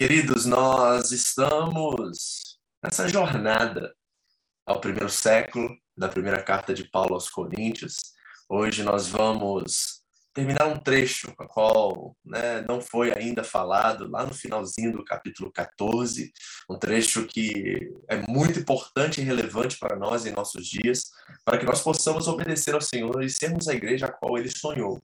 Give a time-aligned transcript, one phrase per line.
[0.00, 3.94] Queridos, nós estamos nessa jornada
[4.64, 7.96] ao primeiro século, da primeira carta de Paulo aos Coríntios.
[8.48, 10.00] Hoje nós vamos
[10.32, 15.52] terminar um trecho, a qual né, não foi ainda falado, lá no finalzinho do capítulo
[15.52, 16.32] 14,
[16.70, 21.10] um trecho que é muito importante e relevante para nós em nossos dias,
[21.44, 24.98] para que nós possamos obedecer ao Senhor e sermos a igreja a qual Ele sonhou.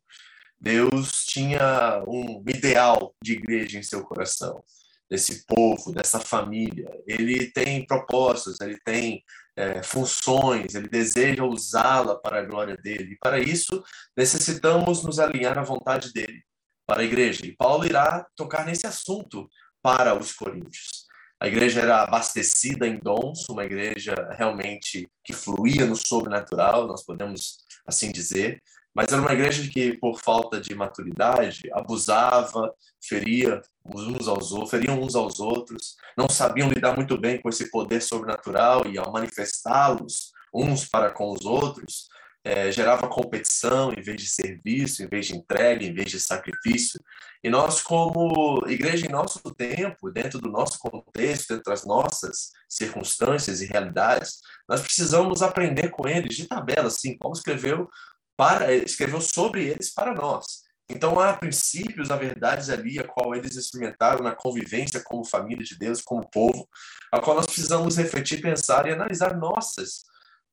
[0.58, 4.64] Deus tinha um ideal de igreja em seu coração
[5.10, 6.88] desse povo, dessa família.
[7.06, 9.22] Ele tem propósitos, ele tem
[9.56, 13.14] é, funções, ele deseja usá-la para a glória dele.
[13.14, 13.82] E para isso,
[14.16, 16.42] necessitamos nos alinhar à vontade dele,
[16.86, 17.46] para a igreja.
[17.46, 19.48] E Paulo irá tocar nesse assunto
[19.82, 21.06] para os coríntios.
[21.38, 27.58] A igreja era abastecida em dons, uma igreja realmente que fluía no sobrenatural, nós podemos
[27.86, 28.62] assim dizer,
[28.96, 34.98] mas era uma igreja que, por falta de maturidade, abusava, feria uns aos outros, feriam
[34.98, 40.32] uns aos outros, não sabiam lidar muito bem com esse poder sobrenatural e ao manifestá-los
[40.54, 42.08] uns para com os outros,
[42.42, 46.98] é, gerava competição em vez de serviço, em vez de entrega, em vez de sacrifício.
[47.44, 53.60] E nós, como igreja em nosso tempo, dentro do nosso contexto, dentro das nossas circunstâncias
[53.60, 57.90] e realidades, nós precisamos aprender com eles de tabela, assim, como escreveu
[58.36, 60.66] para escreveu sobre eles para nós.
[60.88, 65.76] Então há princípios, há verdades ali a qual eles experimentaram na convivência como família de
[65.76, 66.68] Deus, como povo,
[67.10, 70.04] a qual nós precisamos refletir, pensar e analisar nossas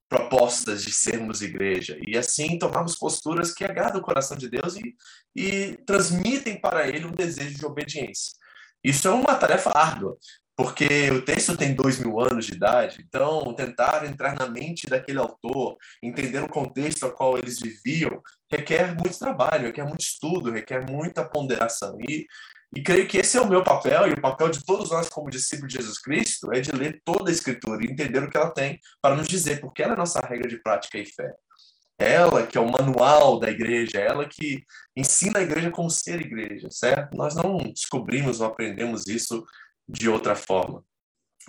[0.10, 4.96] propostas de sermos igreja e assim tomarmos posturas que agradam o coração de Deus e,
[5.36, 8.36] e transmitem para ele um desejo de obediência.
[8.84, 10.18] Isso é uma tarefa árdua,
[10.56, 15.18] porque o texto tem dois mil anos de idade, então tentar entrar na mente daquele
[15.18, 20.88] autor, entender o contexto ao qual eles viviam, requer muito trabalho, requer muito estudo, requer
[20.88, 21.98] muita ponderação.
[22.08, 22.28] E,
[22.76, 25.30] e creio que esse é o meu papel, e o papel de todos nós como
[25.30, 28.52] discípulos de Jesus Cristo, é de ler toda a Escritura e entender o que ela
[28.52, 31.34] tem, para nos dizer, porque ela é a nossa regra de prática e fé.
[31.98, 34.64] Ela que é o manual da igreja, ela que
[34.96, 37.16] ensina a igreja como ser igreja, certo?
[37.16, 39.46] Nós não descobrimos ou aprendemos isso
[39.88, 40.84] de outra forma.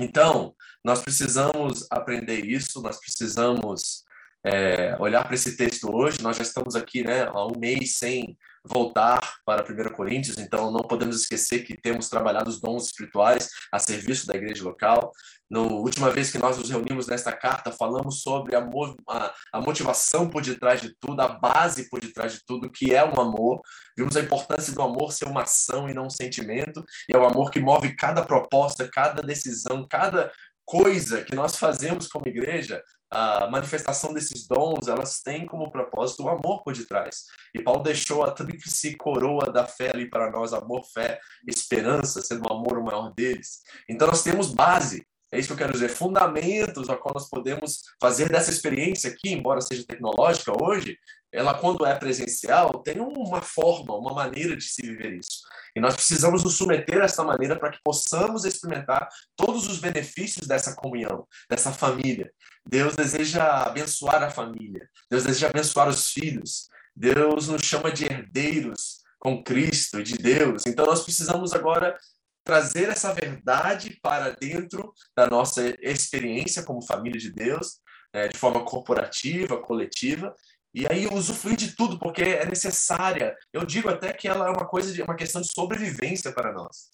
[0.00, 4.04] Então, nós precisamos aprender isso, nós precisamos
[4.44, 6.20] é, olhar para esse texto hoje.
[6.22, 10.80] Nós já estamos aqui né, há um mês sem voltar para 1 Coríntios, então não
[10.80, 15.12] podemos esquecer que temos trabalhado os dons espirituais a serviço da igreja local.
[15.50, 18.66] Na última vez que nós nos reunimos nesta carta, falamos sobre a,
[19.08, 23.04] a, a, motivação por detrás de tudo, a base por detrás de tudo, que é
[23.04, 23.60] o amor.
[23.96, 27.26] Vimos a importância do amor ser uma ação e não um sentimento, e é o
[27.26, 30.32] amor que move cada proposta, cada decisão, cada
[30.64, 36.28] coisa que nós fazemos como igreja, a manifestação desses dons, elas têm como propósito o
[36.28, 37.24] amor por detrás.
[37.54, 42.48] E Paulo deixou a tríplice coroa da fé ali para nós, amor, fé, esperança, sendo
[42.48, 43.60] o amor o maior deles.
[43.88, 47.82] Então nós temos base, é isso que eu quero dizer, fundamentos a qual nós podemos
[48.00, 50.96] fazer dessa experiência aqui, embora seja tecnológica hoje,
[51.32, 55.40] ela quando é presencial tem uma forma, uma maneira de se viver isso.
[55.74, 60.46] E nós precisamos nos submeter a essa maneira para que possamos experimentar todos os benefícios
[60.46, 62.30] dessa comunhão, dessa família.
[62.66, 64.88] Deus deseja abençoar a família.
[65.10, 66.68] Deus deseja abençoar os filhos.
[66.94, 70.62] Deus nos chama de herdeiros com Cristo e de Deus.
[70.66, 71.98] Então nós precisamos agora
[72.44, 77.80] trazer essa verdade para dentro da nossa experiência como família de Deus,
[78.12, 80.34] né, de forma corporativa, coletiva,
[80.74, 83.36] e aí usufruir de tudo, porque é necessária.
[83.52, 86.88] Eu digo até que ela é uma coisa, de, uma questão de sobrevivência para nós.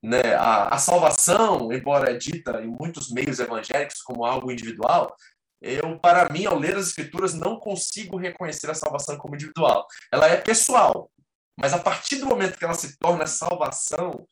[0.00, 0.34] Né?
[0.38, 5.14] A, a salvação, embora é dita em muitos meios evangélicos como algo individual,
[5.60, 9.86] eu, para mim, ao ler as escrituras, não consigo reconhecer a salvação como individual.
[10.12, 11.10] Ela é pessoal,
[11.58, 14.26] mas a partir do momento que ela se torna salvação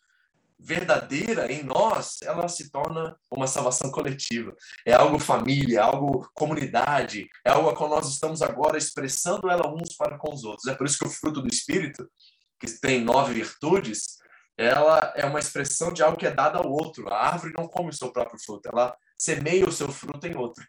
[0.64, 4.54] verdadeira em nós, ela se torna uma salvação coletiva.
[4.86, 9.68] É algo família, é algo comunidade, é algo a qual nós estamos agora expressando ela
[9.68, 10.66] uns para com os outros.
[10.66, 12.08] É por isso que o fruto do Espírito,
[12.60, 14.18] que tem nove virtudes,
[14.56, 17.08] ela é uma expressão de algo que é dado ao outro.
[17.12, 20.64] A árvore não come o seu próprio fruto, ela semeia o seu fruto em outro.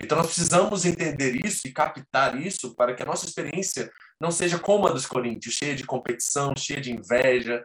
[0.00, 3.90] Então nós precisamos entender isso e captar isso para que a nossa experiência
[4.20, 7.62] não seja como a dos coríntios, cheia de competição, cheia de inveja.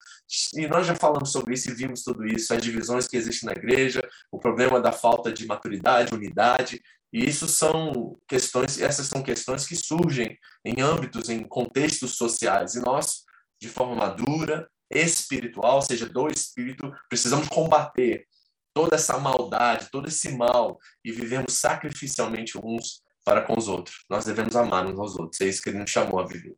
[0.56, 3.54] E nós já falamos sobre isso e vimos tudo isso, as divisões que existem na
[3.54, 4.02] igreja,
[4.32, 6.82] o problema da falta de maturidade, unidade.
[7.14, 12.76] E isso são questões, essas são questões que surgem em âmbitos, em contextos sociais.
[12.76, 13.24] E nós,
[13.62, 18.26] de forma madura, espiritual, ou seja, do espírito, precisamos combater
[18.74, 24.04] toda essa maldade, todo esse mal e vivemos sacrificialmente uns para com os outros.
[24.10, 25.42] Nós devemos amar uns aos outros.
[25.42, 26.56] É isso que ele nos chamou a viver.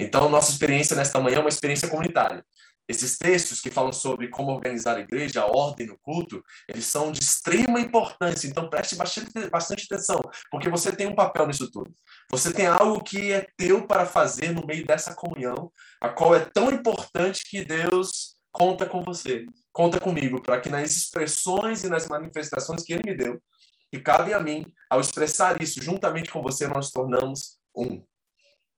[0.00, 2.44] Então, nossa experiência nesta manhã é uma experiência comunitária.
[2.86, 7.12] esses textos que falam sobre como organizar a igreja, a ordem no culto, eles são
[7.12, 8.46] de extrema importância.
[8.46, 10.20] Então preste bastante, bastante atenção,
[10.50, 11.90] porque você tem um papel nisso tudo.
[12.30, 16.40] Você tem algo que é teu para fazer no meio dessa comunhão, a qual é
[16.40, 22.06] tão importante que Deus conta com você, conta comigo, para que nas expressões e nas
[22.06, 23.42] manifestações que Ele me deu,
[23.94, 28.02] que cabe a mim, ao expressar isso juntamente com você, nós tornamos um.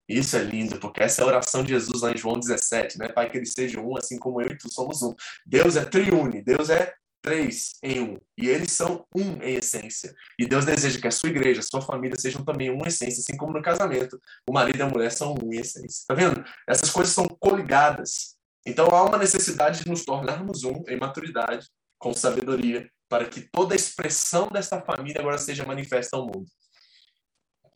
[0.08, 3.08] Isso é lindo, porque essa é a oração de Jesus lá em João 17, né?
[3.08, 5.14] Pai, que eles sejam um, assim como eu e tu somos um.
[5.44, 8.18] Deus é triune, Deus é três em um.
[8.38, 10.14] E eles são um em essência.
[10.38, 13.20] E Deus deseja que a sua igreja, a sua família sejam também um em essência,
[13.20, 16.04] assim como no casamento, o marido e a mulher são um em essência.
[16.06, 16.44] Tá vendo?
[16.68, 18.36] Essas coisas são coligadas.
[18.64, 21.66] Então há uma necessidade de nos tornarmos um em maturidade,
[21.98, 26.46] com sabedoria, para que toda a expressão desta família agora seja manifesta ao mundo.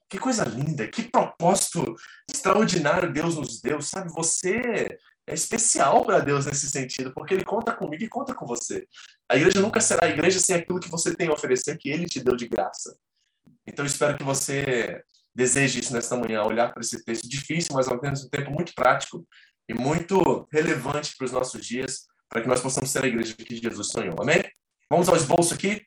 [0.09, 1.94] Que coisa linda, que propósito
[2.29, 4.12] extraordinário Deus nos deu, sabe?
[4.12, 8.88] Você é especial para Deus nesse sentido, porque Ele conta comigo e conta com você.
[9.29, 12.06] A igreja nunca será a igreja sem aquilo que você tem a oferecer, que Ele
[12.06, 12.97] te deu de graça.
[13.65, 15.00] Então, espero que você
[15.33, 19.25] deseje isso nesta manhã, olhar para esse texto difícil, mas ao mesmo tempo muito prático
[19.69, 23.55] e muito relevante para os nossos dias, para que nós possamos ser a igreja que
[23.55, 24.17] Jesus sonhou.
[24.21, 24.43] Amém?
[24.90, 25.82] Vamos ao esboço aqui?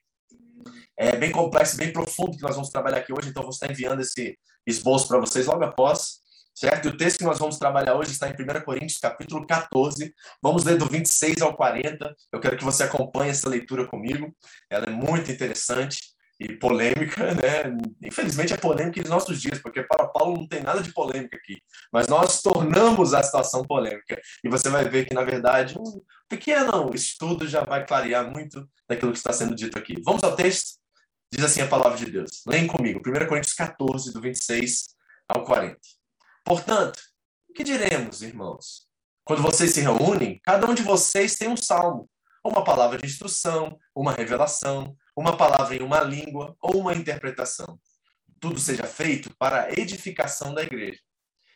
[0.97, 4.01] é bem complexo, bem profundo que nós vamos trabalhar aqui hoje, então vou estar enviando
[4.01, 6.19] esse esboço para vocês logo após,
[6.53, 6.87] certo?
[6.87, 10.13] E o texto que nós vamos trabalhar hoje está em 1 Coríntios, capítulo 14.
[10.41, 12.15] Vamos ler do 26 ao 40.
[12.31, 14.33] Eu quero que você acompanhe essa leitura comigo.
[14.69, 17.75] Ela é muito interessante e polêmica, né?
[18.03, 21.57] Infelizmente é polêmica nos nossos dias, porque para Paulo não tem nada de polêmica aqui,
[21.91, 24.19] mas nós tornamos a situação polêmica.
[24.43, 25.75] E você vai ver que, na verdade,
[26.33, 30.01] pequeno estudo já vai clarear muito daquilo que está sendo dito aqui.
[30.03, 30.79] Vamos ao texto?
[31.31, 32.43] Diz assim a palavra de Deus.
[32.47, 34.95] Leem comigo, 1 Coríntios 14, do 26
[35.27, 35.77] ao 40.
[36.43, 36.99] Portanto,
[37.49, 38.87] o que diremos, irmãos?
[39.23, 42.09] Quando vocês se reúnem, cada um de vocês tem um salmo,
[42.43, 47.79] uma palavra de instrução, uma revelação, uma palavra em uma língua ou uma interpretação.
[48.39, 50.99] Tudo seja feito para a edificação da igreja.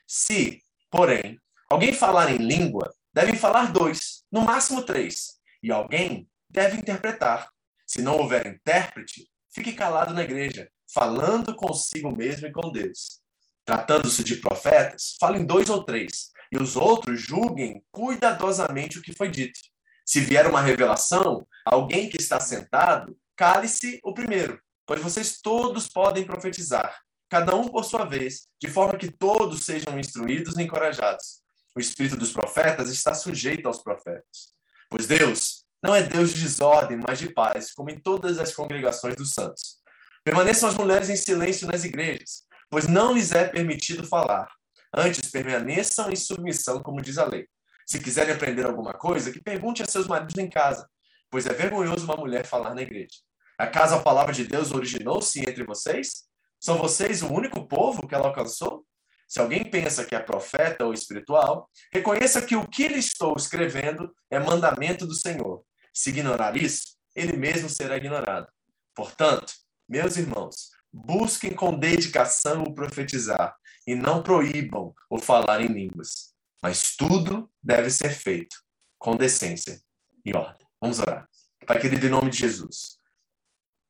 [0.08, 1.40] Se, porém,
[1.70, 7.50] alguém falar em língua, devem falar dois, no máximo três, e alguém deve interpretar.
[7.84, 13.20] Se não houver intérprete, fique calado na igreja, falando consigo mesmo e com Deus.
[13.66, 19.32] Tratando-se de profetas, falem dois ou três, e os outros julguem cuidadosamente o que foi
[19.32, 19.60] dito.
[20.06, 26.24] Se vier uma revelação, alguém que está sentado, cale-se o primeiro, pois vocês todos podem
[26.24, 26.96] profetizar,
[27.28, 31.47] cada um por sua vez, de forma que todos sejam instruídos e encorajados.
[31.78, 34.52] O espírito dos profetas está sujeito aos profetas.
[34.90, 39.16] Pois Deus não é Deus de desordem, mas de paz, como em todas as congregações
[39.16, 39.78] dos santos.
[40.24, 44.50] Permaneçam as mulheres em silêncio nas igrejas, pois não lhes é permitido falar.
[44.92, 47.48] Antes, permaneçam em submissão, como diz a lei.
[47.86, 50.90] Se quiserem aprender alguma coisa, que pergunte a seus maridos em casa,
[51.30, 53.18] pois é vergonhoso uma mulher falar na igreja.
[53.56, 56.24] Acaso a palavra de Deus originou-se entre vocês?
[56.60, 58.84] São vocês o único povo que ela alcançou?
[59.28, 64.14] Se alguém pensa que é profeta ou espiritual, reconheça que o que lhe estou escrevendo
[64.32, 65.64] é mandamento do Senhor.
[65.94, 68.48] Se ignorar isso, ele mesmo será ignorado.
[68.96, 69.54] Portanto,
[69.88, 76.34] meus irmãos, busquem com dedicação o profetizar e não proíbam o falar em línguas.
[76.62, 78.56] Mas tudo deve ser feito
[78.98, 79.82] com decência
[80.26, 80.66] e ordem.
[80.82, 81.28] Vamos orar.
[81.66, 82.98] Pai querido, em nome de Jesus,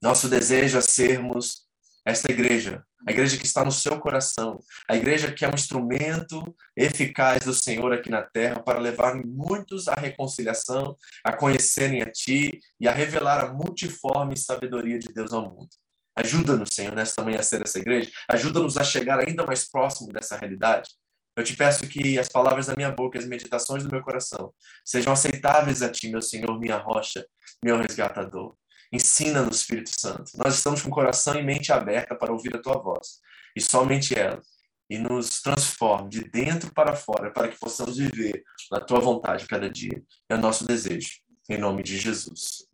[0.01, 1.66] nosso desejo é sermos
[2.07, 6.41] esta igreja, a igreja que está no seu coração, a igreja que é um instrumento
[6.73, 12.61] eficaz do Senhor aqui na terra para levar muitos à reconciliação, a conhecerem a Ti
[12.79, 15.67] e a revelar a multiforme sabedoria de Deus ao mundo.
[16.15, 20.37] Ajuda-nos, Senhor, nesta manhã a ser essa igreja, ajuda-nos a chegar ainda mais próximo dessa
[20.37, 20.89] realidade.
[21.35, 24.53] Eu te peço que as palavras da minha boca, as meditações do meu coração,
[24.85, 27.27] sejam aceitáveis a Ti, meu Senhor, minha rocha,
[27.61, 28.55] meu resgatador.
[28.91, 30.32] Ensina-nos, Espírito Santo.
[30.36, 33.20] Nós estamos com coração e mente aberta para ouvir a tua voz,
[33.56, 34.41] e somente ela.
[34.89, 39.70] E nos transforme de dentro para fora, para que possamos viver na tua vontade cada
[39.70, 40.01] dia.
[40.29, 41.12] É o nosso desejo,
[41.50, 42.67] em nome de Jesus.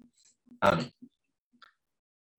[0.62, 0.94] Amém.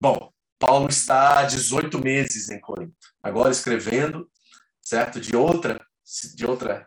[0.01, 4.31] Bom, Paulo está há 18 meses em Corinto, agora escrevendo,
[4.81, 5.85] certo, de outra,
[6.35, 6.87] de outra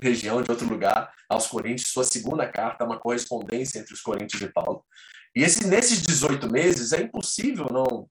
[0.00, 4.52] região, de outro lugar, aos Coríntios, sua segunda carta, uma correspondência entre os Coríntios e
[4.52, 4.84] Paulo.
[5.34, 8.08] E esse, nesses 18 meses, é impossível não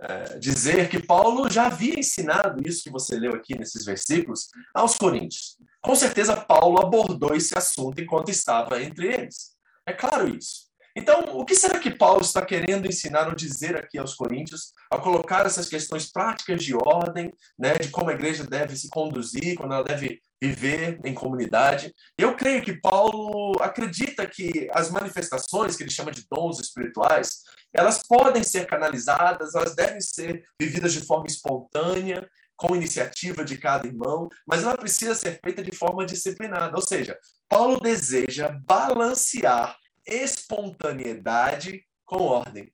[0.00, 4.96] é, dizer que Paulo já havia ensinado isso que você leu aqui nesses versículos aos
[4.96, 5.56] coríntios.
[5.82, 9.56] Com certeza, Paulo abordou esse assunto enquanto estava entre eles.
[9.86, 10.67] É claro isso.
[10.98, 15.00] Então, o que será que Paulo está querendo ensinar ou dizer aqui aos coríntios ao
[15.00, 19.74] colocar essas questões práticas de ordem, né, de como a igreja deve se conduzir, quando
[19.74, 21.94] ela deve viver em comunidade?
[22.18, 28.02] Eu creio que Paulo acredita que as manifestações que ele chama de dons espirituais, elas
[28.02, 34.28] podem ser canalizadas, elas devem ser vividas de forma espontânea, com iniciativa de cada irmão,
[34.44, 36.74] mas ela precisa ser feita de forma disciplinada.
[36.74, 37.16] Ou seja,
[37.48, 39.76] Paulo deseja balancear
[40.08, 42.72] espontaneidade com ordem.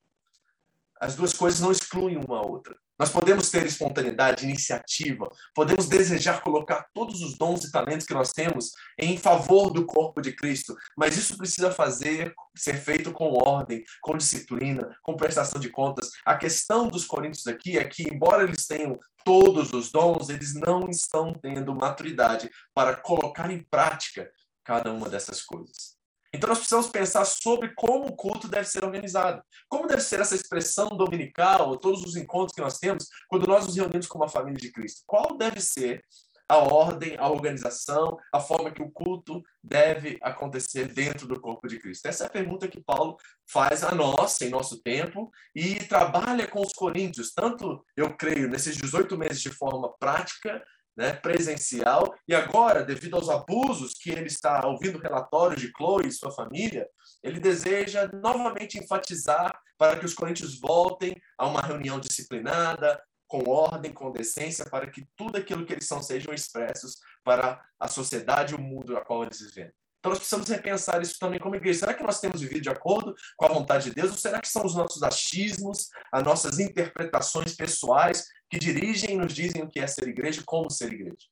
[1.01, 2.77] As duas coisas não excluem uma a outra.
[2.97, 8.31] Nós podemos ter espontaneidade, iniciativa, podemos desejar colocar todos os dons e talentos que nós
[8.31, 13.83] temos em favor do corpo de Cristo, mas isso precisa fazer ser feito com ordem,
[14.01, 16.11] com disciplina, com prestação de contas.
[16.25, 20.89] A questão dos coríntios aqui é que, embora eles tenham todos os dons, eles não
[20.89, 24.31] estão tendo maturidade para colocar em prática
[24.63, 25.94] cada uma dessas coisas.
[26.35, 29.41] Então nós precisamos pensar sobre como o culto deve ser organizado.
[29.69, 33.77] Como deve ser essa expressão dominical, todos os encontros que nós temos, quando nós nos
[33.77, 35.03] reunimos como a família de Cristo.
[35.07, 36.05] Qual deve ser
[36.49, 41.79] a ordem, a organização, a forma que o culto deve acontecer dentro do corpo de
[41.79, 42.07] Cristo?
[42.07, 43.17] Essa é a pergunta que Paulo
[43.49, 48.77] faz a nós, em nosso tempo, e trabalha com os coríntios, tanto, eu creio, nesses
[48.77, 50.63] 18 meses de forma prática,
[50.97, 56.13] né, presencial, e agora, devido aos abusos que ele está ouvindo relatórios de Chloe e
[56.13, 56.89] sua família,
[57.23, 63.93] ele deseja novamente enfatizar para que os coríntios voltem a uma reunião disciplinada, com ordem,
[63.93, 68.57] com decência, para que tudo aquilo que eles são sejam expressos para a sociedade e
[68.57, 69.73] o mundo a qual eles vivem.
[70.05, 71.79] Então nós precisamos repensar isso também como igreja.
[71.79, 74.11] Será que nós temos vivido de acordo com a vontade de Deus?
[74.11, 79.33] Ou será que são os nossos achismos, as nossas interpretações pessoais que dirigem e nos
[79.33, 81.27] dizem o que é ser igreja e como ser igreja?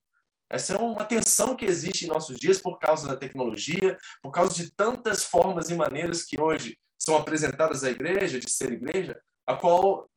[0.48, 4.54] Essa é uma tensão que existe em nossos dias por causa da tecnologia, por causa
[4.54, 9.54] de tantas formas e maneiras que hoje são apresentadas à igreja, de ser igreja, a
[9.54, 10.08] qual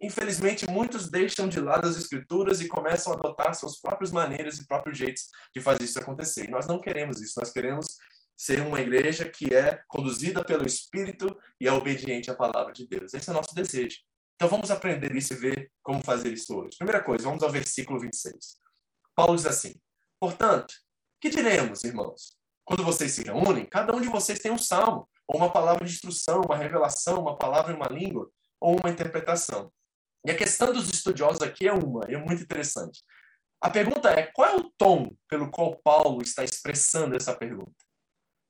[0.00, 4.66] infelizmente, muitos deixam de lado as escrituras e começam a adotar suas próprias maneiras e
[4.66, 6.46] próprios jeitos de fazer isso acontecer.
[6.46, 7.86] E nós não queremos isso, nós queremos
[8.36, 13.12] ser uma igreja que é conduzida pelo Espírito e é obediente à palavra de Deus.
[13.12, 13.98] Esse é o nosso desejo.
[14.34, 16.78] Então vamos aprender isso e ver como fazer isso hoje.
[16.78, 18.56] Primeira coisa, vamos ao versículo 26.
[19.14, 19.74] Paulo diz assim:
[20.18, 20.72] Portanto,
[21.20, 22.34] que diremos, irmãos?
[22.64, 25.92] Quando vocês se reúnem, cada um de vocês tem um salmo, ou uma palavra de
[25.92, 29.72] instrução, uma revelação, uma palavra em uma língua ou uma interpretação.
[30.26, 33.02] E a questão dos estudiosos aqui é uma, e é muito interessante.
[33.60, 37.84] A pergunta é: qual é o tom pelo qual Paulo está expressando essa pergunta?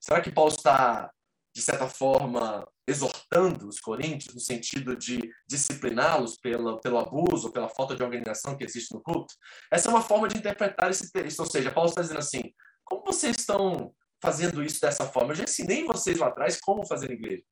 [0.01, 1.11] Será que Paulo está,
[1.55, 7.95] de certa forma, exortando os coríntios no sentido de discipliná-los pelo, pelo abuso, pela falta
[7.95, 9.35] de organização que existe no culto?
[9.71, 11.41] Essa é uma forma de interpretar esse texto.
[11.41, 12.53] Ou seja, Paulo está dizendo assim:
[12.85, 15.33] como vocês estão fazendo isso dessa forma?
[15.33, 17.45] Eu já ensinei vocês lá atrás como fazer igreja.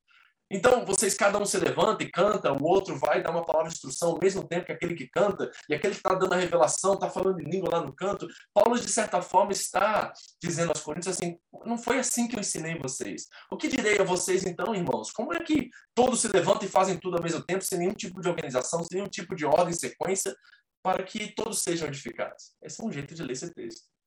[0.50, 3.75] Então, vocês, cada um se levanta e canta, o outro vai dar uma palavra de
[3.75, 6.95] instrução ao mesmo tempo que aquele que canta, e aquele que está dando a revelação,
[6.95, 8.26] está falando em língua lá no canto.
[8.55, 10.12] Paulo, de certa forma, está
[10.43, 13.26] dizendo aos Coríntios assim: não foi assim que eu ensinei vocês.
[13.50, 15.11] O que direi a vocês, então, irmãos?
[15.11, 18.21] Como é que todos se levantam e fazem tudo ao mesmo tempo, sem nenhum tipo
[18.21, 20.35] de organização, sem nenhum tipo de ordem sequência,
[20.83, 22.55] para que todos sejam edificados?
[22.62, 23.98] Esse é um jeito de ler esse texto.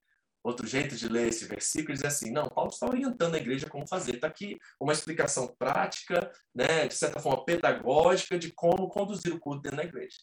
[0.44, 3.88] Outro jeito de ler esse versículo é assim, não, Paulo está orientando a igreja como
[3.88, 4.16] fazer.
[4.16, 9.62] Está aqui uma explicação prática, né, de certa forma pedagógica, de como conduzir o culto
[9.62, 10.18] dentro da igreja.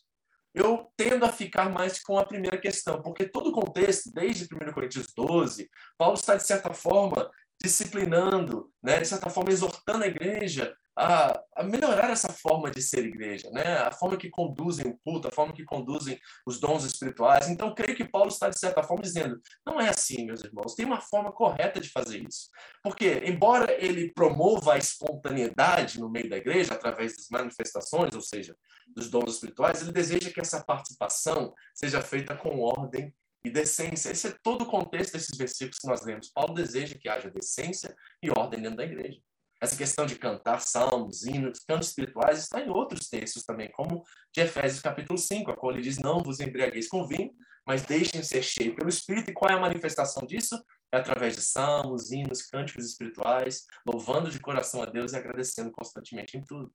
[0.54, 4.72] Eu tendo a ficar mais com a primeira questão, porque todo o contexto, desde 1
[4.72, 10.74] Coríntios 12, Paulo está, de certa forma, disciplinando, né, de certa forma, exortando a igreja
[10.98, 13.78] a, a, melhorar essa forma de ser igreja, né?
[13.78, 17.48] a forma que conduzem o culto, a forma que conduzem os dons espirituais.
[17.48, 20.84] Então, creio que Paulo está, de certa forma, dizendo: não é assim, meus irmãos, tem
[20.84, 22.48] uma forma correta de fazer isso.
[22.82, 28.56] Porque, embora ele promova a espontaneidade no meio da igreja, através das manifestações, ou seja,
[28.88, 33.14] dos dons espirituais, ele deseja que essa participação seja feita com ordem
[33.44, 34.10] e decência.
[34.10, 36.30] Esse é todo o contexto desses versículos que nós lemos.
[36.30, 39.20] Paulo deseja que haja decência e ordem dentro da igreja.
[39.60, 44.40] Essa questão de cantar salmos, hinos, cantos espirituais está em outros textos também, como de
[44.40, 47.32] Efésios capítulo 5, a qual ele diz: Não vos embriagueis com vinho,
[47.66, 49.30] mas deixem ser cheios pelo Espírito.
[49.30, 50.62] E qual é a manifestação disso?
[50.92, 56.36] É através de salmos, hinos, cânticos espirituais, louvando de coração a Deus e agradecendo constantemente
[56.36, 56.72] em tudo.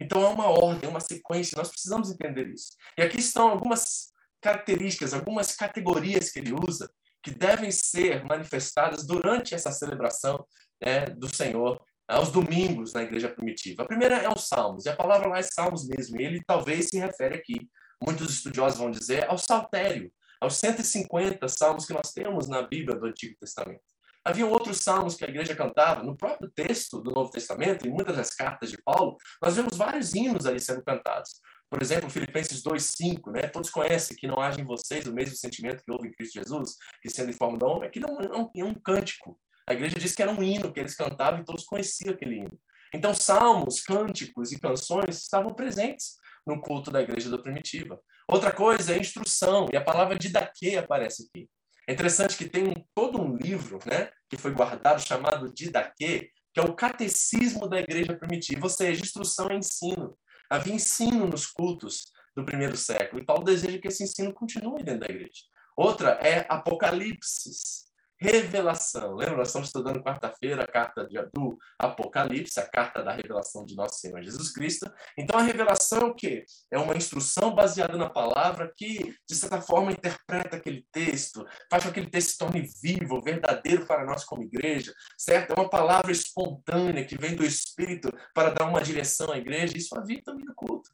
[0.00, 2.70] Então é uma ordem, é uma sequência, nós precisamos entender isso.
[2.96, 6.90] E aqui estão algumas características, algumas categorias que ele usa
[7.22, 10.44] que devem ser manifestadas durante essa celebração
[10.82, 13.82] né, do Senhor aos domingos na igreja primitiva.
[13.82, 16.88] A primeira é os salmos, e a palavra lá é salmos mesmo, e ele talvez
[16.88, 17.68] se refere aqui,
[18.02, 23.06] muitos estudiosos vão dizer, ao saltério, aos 150 salmos que nós temos na Bíblia do
[23.06, 23.82] Antigo Testamento.
[24.24, 26.02] Havia outros salmos que a igreja cantava.
[26.02, 30.14] No próprio texto do Novo Testamento, em muitas das cartas de Paulo, nós vemos vários
[30.14, 31.40] hinos ali sendo cantados.
[31.70, 33.42] Por exemplo, Filipenses 2,5, né?
[33.46, 36.74] Todos conhecem que não haja em vocês o mesmo sentimento que houve em Cristo Jesus,
[37.00, 39.38] que sendo em forma de homem, aqui não é um, é um cântico.
[39.68, 42.60] A igreja diz que era um hino que eles cantavam e todos conheciam aquele hino.
[42.92, 48.00] Então, salmos, cânticos e canções estavam presentes no culto da igreja da primitiva.
[48.26, 51.48] Outra coisa é instrução, e a palavra didaquê aparece aqui.
[51.88, 56.62] É interessante que tem todo um livro né, que foi guardado chamado Didaquê, que é
[56.62, 60.16] o catecismo da igreja primitiva, ou seja, instrução e ensino.
[60.50, 65.06] Havia ensino nos cultos do primeiro século, e Paulo deseja que esse ensino continue dentro
[65.06, 65.44] da igreja.
[65.76, 67.89] Outra é Apocalipse,
[68.20, 69.14] revelação.
[69.14, 73.98] Lembra, nós estamos estudando quarta-feira a carta do Apocalipse, a carta da revelação de nosso
[73.98, 74.90] Senhor Jesus Cristo.
[75.16, 76.44] Então, a revelação é o quê?
[76.70, 81.90] É uma instrução baseada na palavra que, de certa forma, interpreta aquele texto, faz com
[81.90, 85.52] que aquele texto se torne vivo, verdadeiro para nós como igreja, certo?
[85.52, 89.78] É uma palavra espontânea que vem do Espírito para dar uma direção à igreja.
[89.78, 90.90] Isso havia também no culto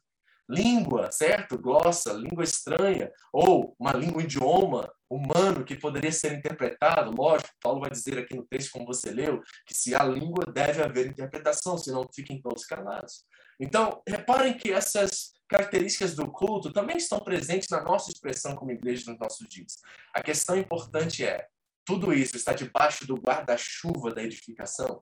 [0.49, 1.57] língua, certo?
[1.57, 7.11] Glossa, língua estranha, ou uma língua, um idioma humano que poderia ser interpretado.
[7.11, 10.81] Lógico, Paulo vai dizer aqui no texto, como você leu, que se há língua, deve
[10.81, 13.25] haver interpretação, senão fiquem todos calados.
[13.59, 19.09] Então, reparem que essas características do culto também estão presentes na nossa expressão como igreja
[19.09, 19.77] nos nossos dias.
[20.13, 21.47] A questão importante é,
[21.85, 25.01] tudo isso está debaixo do guarda-chuva da edificação?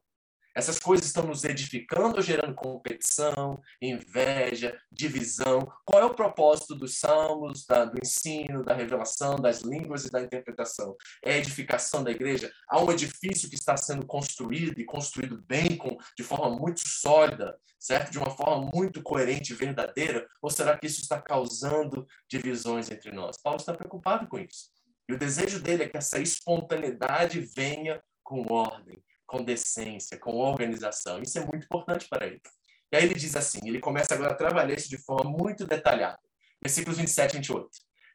[0.56, 5.70] Essas coisas estão nos edificando gerando competição, inveja, divisão?
[5.84, 10.22] Qual é o propósito dos salmos, da, do ensino, da revelação, das línguas e da
[10.22, 10.96] interpretação?
[11.22, 12.50] É a edificação da igreja?
[12.70, 17.60] Há um edifício que está sendo construído e construído bem, com, de forma muito sólida,
[17.78, 18.12] certo?
[18.12, 20.26] De uma forma muito coerente e verdadeira?
[20.42, 23.36] Ou será que isso está causando divisões entre nós?
[23.42, 24.70] Paulo está preocupado com isso.
[25.10, 31.22] E o desejo dele é que essa espontaneidade venha com ordem com decência, com organização.
[31.22, 32.42] Isso é muito importante para ele.
[32.92, 36.20] E aí ele diz assim, ele começa agora a trabalhar isso de forma muito detalhada.
[36.62, 37.70] Versículos 27 e 28.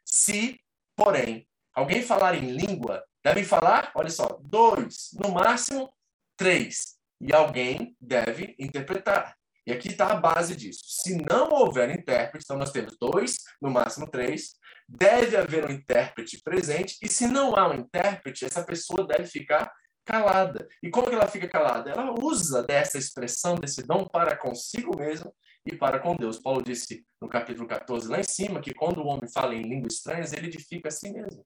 [0.05, 0.61] Se,
[0.97, 5.93] porém, alguém falar em língua, devem falar, olha só, dois, no máximo
[6.37, 6.97] três.
[7.21, 9.37] E alguém deve interpretar.
[9.67, 10.81] E aqui está a base disso.
[10.87, 14.55] Se não houver intérprete, então nós temos dois, no máximo três,
[14.89, 19.71] deve haver um intérprete presente, e se não há um intérprete, essa pessoa deve ficar
[20.11, 20.69] calada.
[20.83, 21.91] E como que ela fica calada?
[21.91, 25.33] Ela usa dessa expressão, desse dom para consigo mesmo
[25.65, 26.39] e para com Deus.
[26.39, 29.95] Paulo disse no capítulo 14, lá em cima, que quando o homem fala em línguas
[29.95, 31.45] estranhas, ele edifica a si mesmo.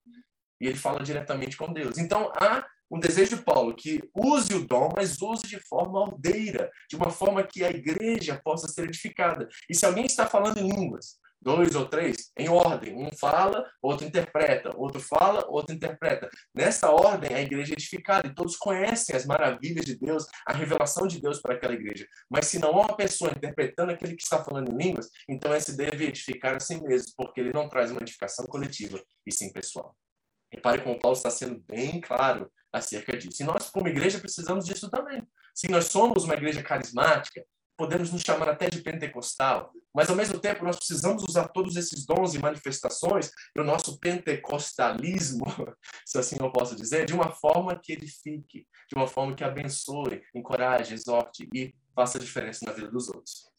[0.61, 1.99] E ele fala diretamente com Deus.
[1.99, 6.71] Então, há um desejo de Paulo que use o dom, mas use de forma aldeira,
[6.89, 9.49] de uma forma que a igreja possa ser edificada.
[9.69, 12.97] E se alguém está falando em línguas, dois ou três, em ordem.
[12.97, 16.29] Um fala, outro interpreta, outro fala, outro interpreta.
[16.55, 21.07] Nessa ordem, a igreja é edificada e todos conhecem as maravilhas de Deus, a revelação
[21.07, 22.09] de Deus para aquela igreja.
[22.29, 25.77] Mas se não há uma pessoa interpretando aquele que está falando em línguas, então esse
[25.77, 29.95] deve edificar a si mesmo, porque ele não traz uma edificação coletiva, e sim pessoal.
[30.51, 33.43] Repare como Paulo está sendo bem claro acerca disso.
[33.43, 35.23] E nós, como igreja, precisamos disso também.
[35.55, 37.45] Se nós somos uma igreja carismática,
[37.77, 42.05] podemos nos chamar até de pentecostal, mas ao mesmo tempo nós precisamos usar todos esses
[42.05, 45.45] dons e manifestações e o nosso pentecostalismo,
[46.07, 50.23] se assim eu posso dizer, de uma forma que edifique, de uma forma que abençoe,
[50.35, 53.53] encoraje, exorte e faça diferença na vida dos outros.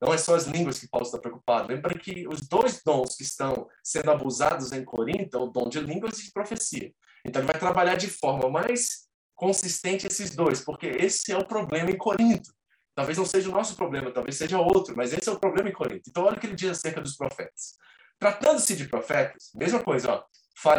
[0.00, 1.68] Não é só as línguas que Paulo está preocupado.
[1.68, 5.78] Lembra que os dois dons que estão sendo abusados em Corinto é o dom de
[5.78, 6.92] línguas e de profecia.
[7.24, 11.90] Então ele vai trabalhar de forma mais consistente esses dois, porque esse é o problema
[11.90, 12.52] em Corinto.
[12.94, 15.72] Talvez não seja o nosso problema, talvez seja outro, mas esse é o problema em
[15.72, 16.08] Corinto.
[16.08, 17.76] Então, olha o que ele diz acerca dos profetas.
[18.18, 20.24] Tratando-se de profetas, mesma coisa, ó.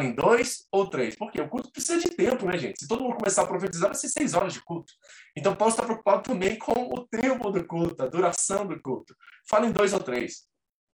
[0.02, 1.13] Em dois ou três.
[1.15, 2.80] Porque o culto precisa de tempo, né, gente?
[2.80, 4.93] Se todo mundo começar a profetizar, vai ser seis horas de culto.
[5.36, 9.13] Então, Paulo está preocupado também com o tempo do culto, a duração do culto.
[9.49, 10.45] Fala em dois ou três.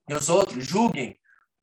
[0.10, 1.15] E os outros, julguem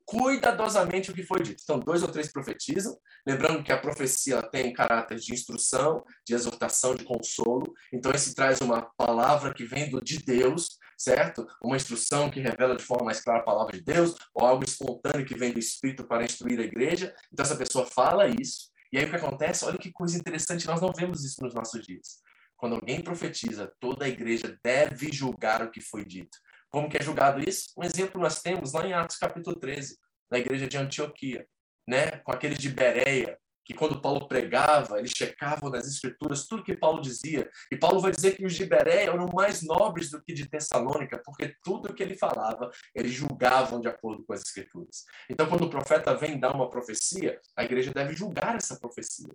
[0.06, 1.60] cuidadosamente o que foi dito.
[1.62, 6.94] Então, dois ou três profetizam, lembrando que a profecia tem caráter de instrução, de exortação,
[6.94, 7.74] de consolo.
[7.92, 11.44] Então, esse traz uma palavra que vem do, de Deus, certo?
[11.60, 15.26] Uma instrução que revela de forma mais clara a palavra de Deus, ou algo espontâneo
[15.26, 17.12] que vem do Espírito para instruir a igreja.
[17.32, 18.70] Então, essa pessoa fala isso.
[18.92, 19.64] E aí, o que acontece?
[19.64, 22.20] Olha que coisa interessante, nós não vemos isso nos nossos dias.
[22.56, 26.38] Quando alguém profetiza, toda a igreja deve julgar o que foi dito.
[26.76, 27.70] Como que é julgado isso?
[27.74, 29.96] Um exemplo nós temos lá em Atos capítulo 13,
[30.30, 31.48] na igreja de Antioquia,
[31.88, 32.18] né?
[32.18, 37.00] com aqueles de Bereia, que quando Paulo pregava, eles checavam nas escrituras tudo que Paulo
[37.00, 37.50] dizia.
[37.72, 41.18] E Paulo vai dizer que os de Bereia eram mais nobres do que de Tessalônica,
[41.24, 45.06] porque tudo que ele falava, eles julgavam de acordo com as escrituras.
[45.30, 49.34] Então, quando o profeta vem dar uma profecia, a igreja deve julgar essa profecia.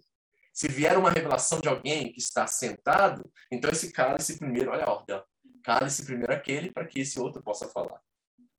[0.53, 4.91] Se vier uma revelação de alguém que está sentado, então esse cálice primeiro, olha a
[4.91, 5.19] ordem,
[5.61, 7.99] cálice primeiro aquele para que esse outro possa falar.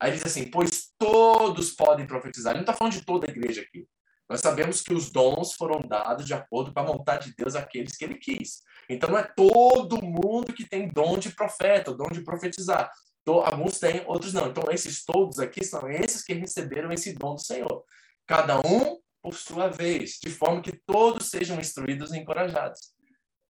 [0.00, 2.52] Aí diz assim, pois todos podem profetizar.
[2.52, 3.86] Ele não está falando de toda a igreja aqui.
[4.28, 7.96] Nós sabemos que os dons foram dados de acordo com a vontade de Deus àqueles
[7.96, 8.62] que ele quis.
[8.88, 12.90] Então não é todo mundo que tem dom de profeta, dom de profetizar.
[13.26, 14.48] Alguns têm, outros não.
[14.48, 17.84] Então esses todos aqui são esses que receberam esse dom do Senhor.
[18.26, 22.92] Cada um por sua vez, de forma que todos sejam instruídos e encorajados.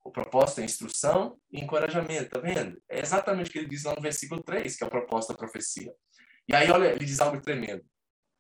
[0.05, 2.81] O propósito é instrução e encorajamento, tá vendo?
[2.89, 5.39] É exatamente o que ele diz lá no versículo 3, que é o propósito da
[5.39, 5.93] profecia.
[6.49, 7.85] E aí, olha, ele diz algo tremendo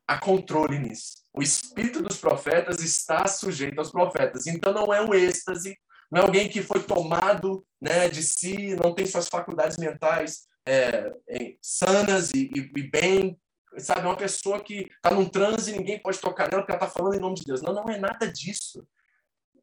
[0.06, 1.22] há controle nisso.
[1.32, 4.46] O espírito dos profetas está sujeito aos profetas.
[4.46, 5.76] Então não é um êxtase,
[6.10, 11.10] não é alguém que foi tomado né, de si, não tem suas faculdades mentais é,
[11.28, 13.38] é, sanas e, e, e, bem.
[13.78, 16.84] Sabe, é uma pessoa que está num transe e ninguém pode tocar nela porque ela
[16.84, 17.62] está falando em nome de Deus.
[17.62, 18.86] Não, não é nada disso.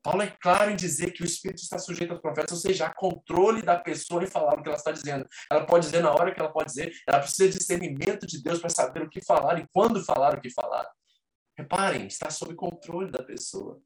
[0.02, 2.94] Paulo é claro em dizer que o Espírito está sujeito aos profetas, ou seja, há
[2.94, 5.28] controle da pessoa em falar o que ela está dizendo.
[5.52, 8.60] Ela pode dizer na hora que ela pode dizer, ela precisa de discernimento de Deus
[8.60, 10.90] para saber o que falar e quando falar o que falar.
[11.58, 13.82] Reparem, está sob controle da pessoa.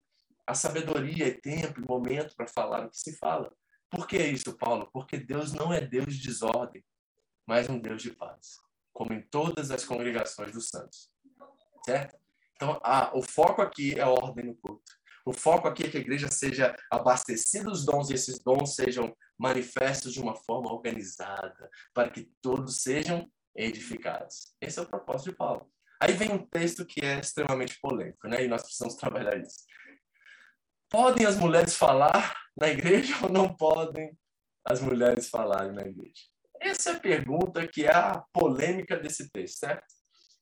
[0.45, 3.51] A sabedoria e tempo e momento para falar o que se fala.
[3.89, 4.89] Por que isso, Paulo?
[4.93, 6.83] Porque Deus não é Deus de desordem,
[7.47, 8.57] mas um Deus de paz,
[8.91, 11.09] como em todas as congregações dos santos.
[11.85, 12.17] Certo?
[12.55, 12.79] Então,
[13.13, 14.83] o foco aqui é a ordem no culto.
[15.25, 19.15] O foco aqui é que a igreja seja abastecida dos dons e esses dons sejam
[19.37, 24.53] manifestos de uma forma organizada, para que todos sejam edificados.
[24.59, 25.71] Esse é o propósito de Paulo.
[26.01, 28.43] Aí vem um texto que é extremamente polêmico, né?
[28.43, 29.65] E nós precisamos trabalhar isso.
[30.89, 34.11] Podem as mulheres falar na igreja ou não podem
[34.65, 36.23] as mulheres falarem na igreja?
[36.59, 39.92] Essa é a pergunta que é a polêmica desse texto, certo?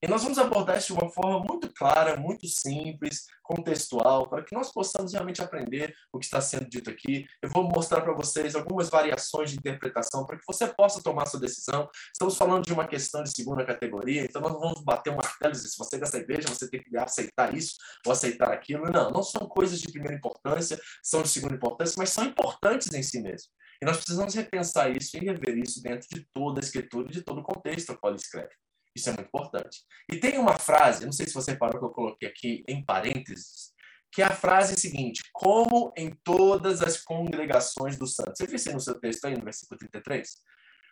[0.03, 4.55] E nós vamos abordar isso de uma forma muito clara, muito simples, contextual, para que
[4.55, 7.27] nós possamos realmente aprender o que está sendo dito aqui.
[7.39, 11.39] Eu vou mostrar para vocês algumas variações de interpretação para que você possa tomar sua
[11.39, 11.87] decisão.
[12.11, 15.77] Estamos falando de uma questão de segunda categoria, então nós vamos bater um martelo se
[15.77, 18.89] você é dessa igreja, você tem que aceitar isso ou aceitar aquilo.
[18.89, 23.03] Não, não são coisas de primeira importância, são de segunda importância, mas são importantes em
[23.03, 23.49] si mesmo.
[23.79, 27.21] E nós precisamos repensar isso e rever isso dentro de toda a escritura e de
[27.21, 28.49] todo o contexto ao qual ele escreve.
[28.95, 29.79] Isso é muito importante.
[30.11, 33.71] E tem uma frase, não sei se você parou que eu coloquei aqui em parênteses,
[34.11, 38.33] que é a frase seguinte: como em todas as congregações dos santos.
[38.37, 40.29] Você viu isso no seu texto aí, no versículo 33?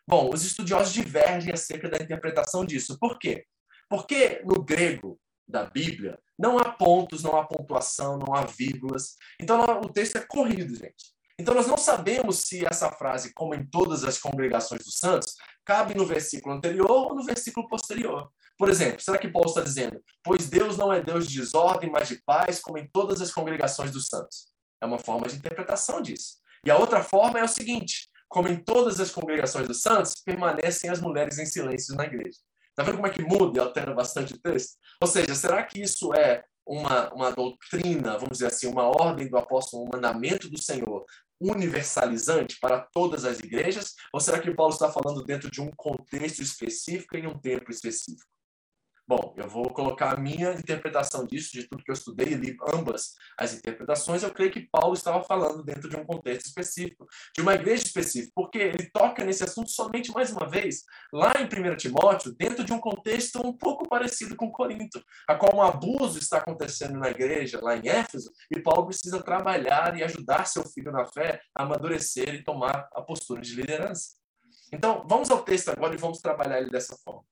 [0.08, 2.98] Bom, os estudiosos divergem acerca da interpretação disso.
[2.98, 3.46] Por quê?
[3.90, 9.16] Porque no grego da Bíblia não há pontos, não há pontuação, não há vírgulas.
[9.40, 11.20] Então o texto é corrido, gente.
[11.40, 15.36] Então, nós não sabemos se essa frase, como em todas as congregações dos santos,
[15.70, 18.32] cabe no versículo anterior ou no versículo posterior.
[18.58, 22.08] Por exemplo, será que Paulo está dizendo, pois Deus não é Deus de desordem, mas
[22.08, 24.48] de paz, como em todas as congregações dos santos?
[24.82, 26.38] É uma forma de interpretação disso.
[26.66, 30.90] E a outra forma é o seguinte, como em todas as congregações dos santos, permanecem
[30.90, 32.40] as mulheres em silêncio na igreja.
[32.72, 34.76] Está vendo como é que muda e altera bastante o texto?
[35.00, 39.38] Ou seja, será que isso é uma, uma doutrina, vamos dizer assim, uma ordem do
[39.38, 41.06] apóstolo, um mandamento do Senhor
[41.40, 43.94] universalizante para todas as igrejas?
[44.14, 48.39] Ou será que Paulo está falando dentro de um contexto específico em um tempo específico?
[49.10, 53.16] Bom, eu vou colocar a minha interpretação disso, de tudo que eu estudei, li ambas
[53.40, 54.22] as interpretações.
[54.22, 58.32] Eu creio que Paulo estava falando dentro de um contexto específico, de uma igreja específica,
[58.36, 62.72] porque ele toca nesse assunto somente mais uma vez, lá em 1 Timóteo, dentro de
[62.72, 67.60] um contexto um pouco parecido com Corinto, a qual um abuso está acontecendo na igreja,
[67.64, 72.36] lá em Éfeso, e Paulo precisa trabalhar e ajudar seu filho na fé a amadurecer
[72.36, 74.10] e tomar a postura de liderança.
[74.72, 77.24] Então, vamos ao texto agora e vamos trabalhar ele dessa forma.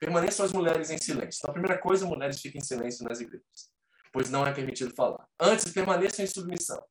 [0.00, 1.38] Permaneçam as mulheres em silêncio.
[1.40, 3.70] Então, a primeira coisa, mulheres fiquem em silêncio nas igrejas,
[4.12, 5.28] pois não é permitido falar.
[5.38, 6.82] Antes, permaneçam em submissão.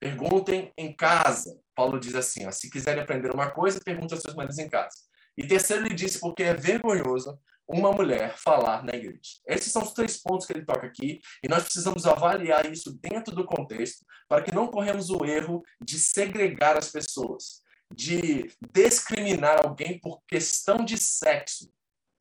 [0.00, 1.60] Perguntem em casa.
[1.74, 4.96] Paulo diz assim: ó, se quiserem aprender uma coisa, pergunte aos seus maridos em casa.
[5.36, 7.38] E terceiro, ele disse porque é vergonhoso
[7.68, 9.40] uma mulher falar na igreja.
[9.46, 13.34] Esses são os três pontos que ele toca aqui, e nós precisamos avaliar isso dentro
[13.34, 19.98] do contexto, para que não corremos o erro de segregar as pessoas, de discriminar alguém
[19.98, 21.70] por questão de sexo,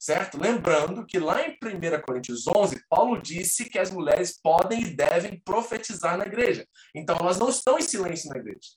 [0.06, 0.40] certo?
[0.40, 5.40] Lembrando que lá em 1 Coríntios 11, Paulo disse que as mulheres podem e devem
[5.40, 6.68] profetizar na igreja.
[6.94, 8.70] Então, elas não estão em silêncio na igreja.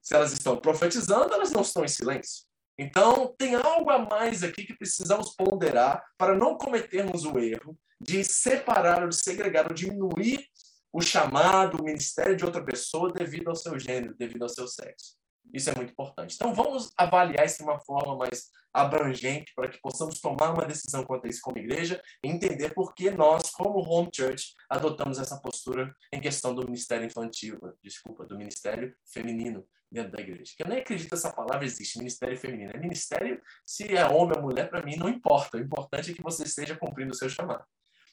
[0.00, 2.44] Se elas estão profetizando, elas não estão em silêncio.
[2.78, 8.22] Então, tem algo a mais aqui que precisamos ponderar para não cometermos o erro de
[8.22, 10.46] separar ou de segregar ou diminuir
[10.92, 15.16] o chamado, o ministério de outra pessoa devido ao seu gênero, devido ao seu sexo.
[15.52, 16.34] Isso é muito importante.
[16.34, 21.04] Então, vamos avaliar isso de uma forma mais abrangente para que possamos tomar uma decisão
[21.04, 25.38] quanto a isso como igreja e entender por que nós, como Home Church, adotamos essa
[25.40, 30.52] postura em questão do ministério infantil, desculpa, do ministério feminino dentro da igreja.
[30.56, 32.70] Que eu nem acredito que essa palavra existe, ministério feminino.
[32.74, 35.58] É ministério, se é homem ou mulher, para mim não importa.
[35.58, 37.64] O importante é que você esteja cumprindo o seu chamado.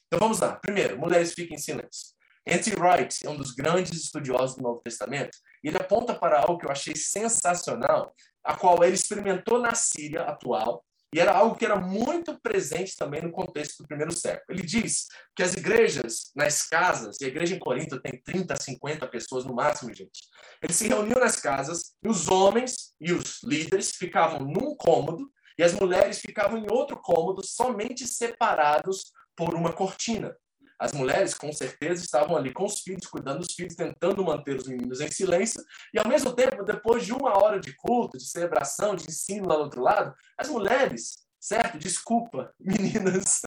[0.06, 0.56] Então vamos lá.
[0.56, 2.19] Primeiro, mulheres fiquem em silêncio.
[2.46, 2.74] N.T.
[2.76, 6.66] Wright é um dos grandes estudiosos do Novo Testamento e ele aponta para algo que
[6.66, 11.74] eu achei sensacional, a qual ele experimentou na Síria atual e era algo que era
[11.74, 14.44] muito presente também no contexto do primeiro século.
[14.48, 19.08] Ele diz que as igrejas nas casas, e a igreja em Corinto tem 30, 50
[19.08, 20.20] pessoas no máximo, gente.
[20.62, 25.64] Eles se reuniam nas casas e os homens e os líderes ficavam num cômodo e
[25.64, 30.34] as mulheres ficavam em outro cômodo, somente separados por uma cortina.
[30.80, 34.66] As mulheres, com certeza, estavam ali com os filhos, cuidando dos filhos, tentando manter os
[34.66, 35.62] meninos em silêncio.
[35.92, 39.56] E, ao mesmo tempo, depois de uma hora de culto, de celebração, de ensino lá
[39.56, 41.76] do outro lado, as mulheres, certo?
[41.76, 43.42] Desculpa, meninas.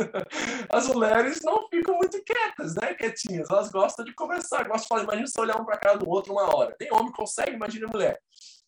[0.70, 2.94] As mulheres não ficam muito quietas, né?
[2.94, 3.50] Quietinhas.
[3.50, 5.04] Elas gostam de conversar, gostam de falar.
[5.04, 6.76] Imagina você olhar um para cara do outro uma hora.
[6.78, 8.22] Tem homem que consegue, imagina mulher.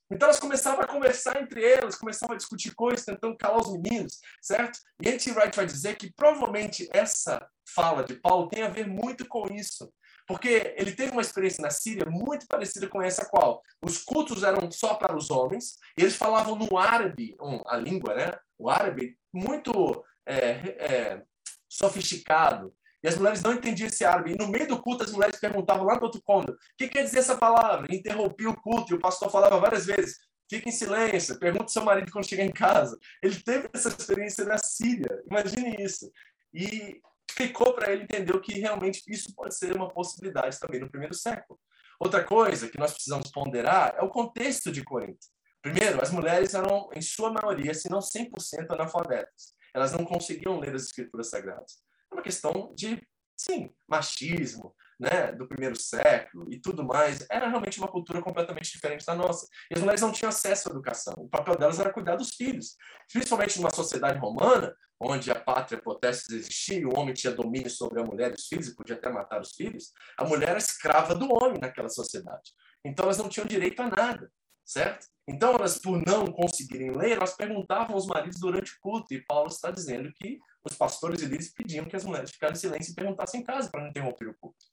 [0.09, 4.19] Então elas começavam a conversar entre elas, começavam a discutir coisas, tentando calar os meninos,
[4.41, 4.79] certo?
[5.01, 5.31] E N.T.
[5.31, 9.91] Wright vai dizer que provavelmente essa fala de Paulo tem a ver muito com isso.
[10.27, 13.61] Porque ele teve uma experiência na Síria muito parecida com essa qual.
[13.81, 17.35] Os cultos eram só para os homens, e eles falavam no árabe,
[17.67, 18.33] a língua, né?
[18.57, 21.23] O árabe muito é, é,
[21.69, 22.73] sofisticado.
[23.03, 24.31] E as mulheres não entendiam esse árabe.
[24.31, 27.03] E no meio do culto, as mulheres perguntavam lá do outro cômodo: o que quer
[27.03, 27.85] dizer essa palavra?
[27.91, 30.17] E interrompia o culto, e o pastor falava várias vezes:
[30.49, 32.97] fique em silêncio, pergunte ao seu marido quando chegar em casa.
[33.21, 36.11] Ele teve essa experiência na Síria, imagine isso.
[36.51, 36.99] E
[37.31, 41.59] ficou para ele entender que realmente isso pode ser uma possibilidade também no primeiro século.
[41.99, 45.27] Outra coisa que nós precisamos ponderar é o contexto de Corinto.
[45.61, 49.55] Primeiro, as mulheres eram, em sua maioria, se não 100% analfabetas.
[49.73, 51.81] Elas não conseguiam ler as escrituras sagradas.
[52.11, 53.01] É uma questão de,
[53.35, 59.05] sim, machismo, né, do primeiro século e tudo mais, era realmente uma cultura completamente diferente
[59.05, 59.47] da nossa.
[59.69, 61.13] E as mulheres não tinham acesso à educação.
[61.17, 62.75] O papel delas era cuidar dos filhos.
[63.11, 67.99] Principalmente numa sociedade romana, onde a pátria potestas existia e o homem tinha domínio sobre
[67.99, 71.13] a mulher e os filhos e podia até matar os filhos, a mulher era escrava
[71.13, 72.51] do homem naquela sociedade.
[72.83, 74.31] Então elas não tinham direito a nada,
[74.63, 75.07] certo?
[75.27, 79.13] Então elas, por não conseguirem ler, elas perguntavam aos maridos durante o culto.
[79.13, 82.59] E Paulo está dizendo que os pastores e líderes pediam que as mulheres ficassem em
[82.59, 84.63] silêncio e perguntassem em casa para não interromper o culto.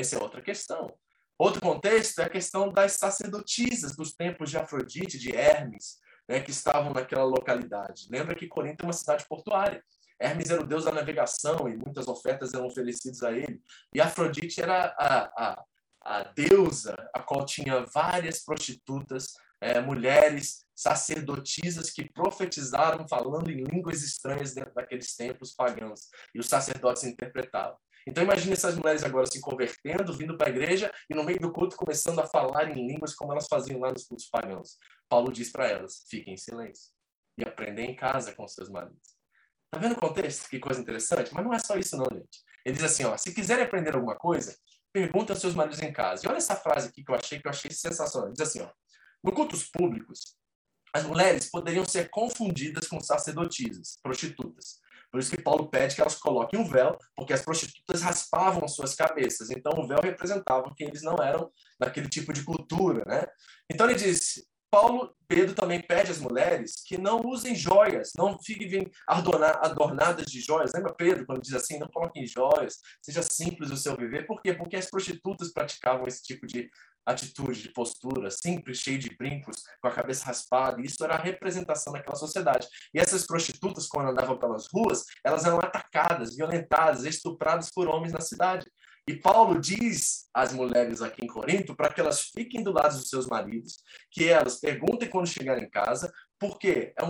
[0.00, 0.90] Essa é outra questão.
[1.38, 6.50] Outro contexto é a questão das sacerdotisas dos templos de Afrodite, de Hermes, né, que
[6.50, 8.08] estavam naquela localidade.
[8.10, 9.84] Lembra que Corinto é uma cidade portuária.
[10.18, 13.60] Hermes era o deus da navegação e muitas ofertas eram oferecidas a ele.
[13.94, 15.64] E Afrodite era a, a,
[16.02, 24.02] a deusa a qual tinha várias prostitutas, é, mulheres sacerdotisas que profetizaram falando em línguas
[24.02, 26.08] estranhas dentro daqueles templos pagãos.
[26.34, 27.76] E os sacerdotes interpretavam.
[28.10, 31.52] Então imagine essas mulheres agora se convertendo, vindo para a igreja e no meio do
[31.52, 34.76] culto começando a falar em línguas como elas faziam lá nos cultos pagãos.
[35.08, 36.90] Paulo diz para elas: fiquem em silêncio
[37.38, 39.16] e aprendem em casa com seus maridos.
[39.70, 40.48] Tá vendo o contexto?
[40.48, 41.32] Que coisa interessante?
[41.32, 42.42] Mas não é só isso não, gente.
[42.64, 44.56] Ele diz assim, ó, se quiserem aprender alguma coisa,
[44.92, 46.26] pergunta aos seus maridos em casa.
[46.26, 48.28] E olha essa frase aqui que eu achei que eu achei sensacional.
[48.28, 48.68] Ele diz assim, ó,
[49.22, 50.36] no cultos públicos,
[50.92, 54.80] as mulheres poderiam ser confundidas com sacerdotisas, prostitutas.
[55.10, 58.94] Por isso que Paulo pede que elas coloquem um véu, porque as prostitutas raspavam suas
[58.94, 59.50] cabeças.
[59.50, 63.26] Então o véu representava que eles não eram daquele tipo de cultura, né?
[63.68, 68.88] Então ele diz, Paulo, Pedro também pede às mulheres que não usem joias, não fiquem
[69.06, 70.72] adornadas de joias.
[70.72, 74.26] Lembra Pedro quando diz assim, não coloquem joias, seja simples o seu viver.
[74.26, 74.54] Por quê?
[74.54, 76.70] Porque as prostitutas praticavam esse tipo de
[77.06, 80.80] atitude, de postura, sempre cheio de brincos, com a cabeça raspada.
[80.80, 82.68] Isso era a representação daquela sociedade.
[82.94, 88.20] E essas prostitutas, quando andavam pelas ruas, elas eram atacadas, violentadas, estupradas por homens na
[88.20, 88.66] cidade.
[89.08, 93.08] E Paulo diz às mulheres aqui em Corinto para que elas fiquem do lado dos
[93.08, 97.02] seus maridos, que elas perguntem quando chegarem em casa, porque é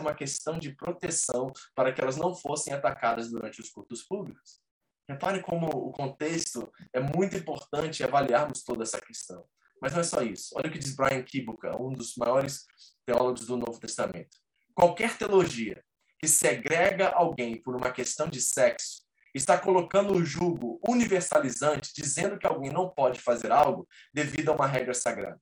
[0.00, 4.63] uma questão de proteção para que elas não fossem atacadas durante os cultos públicos.
[5.08, 9.44] Repare como o contexto é muito importante avaliarmos toda essa questão.
[9.80, 10.54] Mas não é só isso.
[10.56, 12.64] Olha o que diz Brian Kibuka, um dos maiores
[13.04, 14.38] teólogos do Novo Testamento.
[14.74, 15.84] Qualquer teologia
[16.18, 19.02] que segrega alguém por uma questão de sexo
[19.34, 24.66] está colocando o julgo universalizante, dizendo que alguém não pode fazer algo devido a uma
[24.66, 25.40] regra sagrada.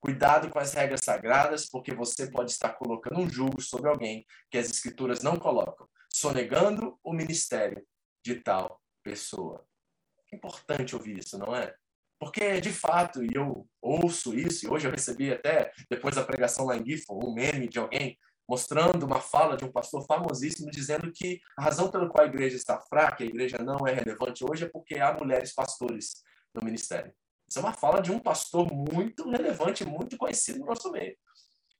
[0.00, 4.56] Cuidado com as regras sagradas, porque você pode estar colocando um julgo sobre alguém que
[4.56, 7.84] as escrituras não colocam, sonegando o ministério
[8.24, 9.66] de tal pessoa.
[10.32, 11.74] É importante ouvir isso, não é?
[12.18, 16.66] Porque, de fato, e eu ouço isso, e hoje eu recebi até, depois da pregação
[16.66, 18.16] lá em Gifford, um meme de alguém
[18.48, 22.56] mostrando uma fala de um pastor famosíssimo dizendo que a razão pela qual a igreja
[22.56, 26.22] está fraca, a igreja não é relevante hoje, é porque há mulheres pastores
[26.54, 27.12] no ministério.
[27.48, 31.16] Isso é uma fala de um pastor muito relevante, muito conhecido no nosso meio.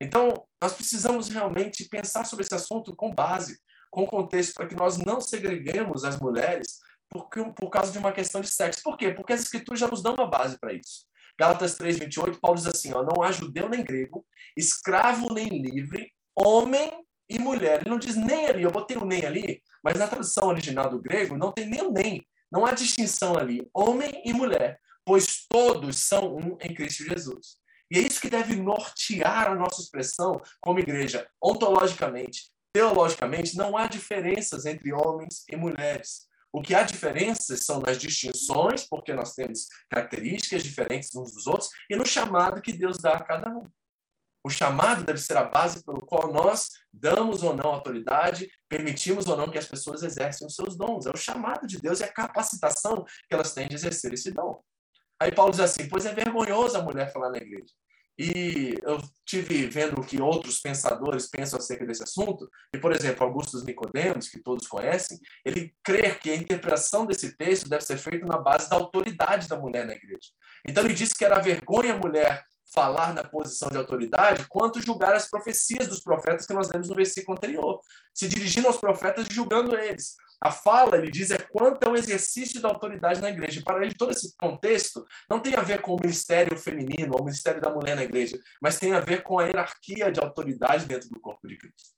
[0.00, 4.98] Então, nós precisamos realmente pensar sobre esse assunto com base, com contexto, para que nós
[4.98, 6.78] não segreguemos as mulheres
[7.12, 8.82] por, por causa de uma questão de sexo.
[8.82, 9.10] Por quê?
[9.12, 11.06] Porque as escrituras já nos dão uma base para isso.
[11.38, 14.24] Gálatas 3, 28, Paulo diz assim: ó, não há judeu nem grego,
[14.56, 16.90] escravo nem livre, homem
[17.28, 17.80] e mulher.
[17.80, 21.00] Ele não diz nem ali, eu botei o nem ali, mas na tradução original do
[21.00, 22.26] grego não tem nem o nem.
[22.50, 27.56] Não há distinção ali, homem e mulher, pois todos são um em Cristo Jesus.
[27.90, 33.86] E é isso que deve nortear a nossa expressão como igreja, ontologicamente, teologicamente, não há
[33.86, 36.26] diferenças entre homens e mulheres.
[36.52, 41.70] O que há diferenças são nas distinções, porque nós temos características diferentes uns dos outros,
[41.88, 43.64] e no chamado que Deus dá a cada um.
[44.44, 49.36] O chamado deve ser a base pelo qual nós damos ou não autoridade, permitimos ou
[49.36, 51.06] não que as pessoas exerçam os seus dons.
[51.06, 54.60] É o chamado de Deus e a capacitação que elas têm de exercer esse dom.
[55.20, 57.72] Aí Paulo diz assim: Pois é vergonhoso a mulher falar na igreja.
[58.18, 63.24] E eu tive vendo o que outros pensadores pensam acerca desse assunto, e, por exemplo,
[63.24, 68.26] Augustus Nicodemos, que todos conhecem, ele crê que a interpretação desse texto deve ser feita
[68.26, 70.30] na base da autoridade da mulher na igreja.
[70.66, 75.14] Então ele disse que era vergonha a mulher falar na posição de autoridade, quanto julgar
[75.14, 77.80] as profecias dos profetas que nós lemos no versículo anterior,
[78.14, 80.16] se dirigindo aos profetas e julgando eles.
[80.40, 83.62] A fala, ele diz, é quanto ao exercício da autoridade na igreja.
[83.64, 87.24] Para ele, todo esse contexto não tem a ver com o ministério feminino, ou o
[87.24, 91.08] ministério da mulher na igreja, mas tem a ver com a hierarquia de autoridade dentro
[91.10, 91.90] do corpo de Cristo.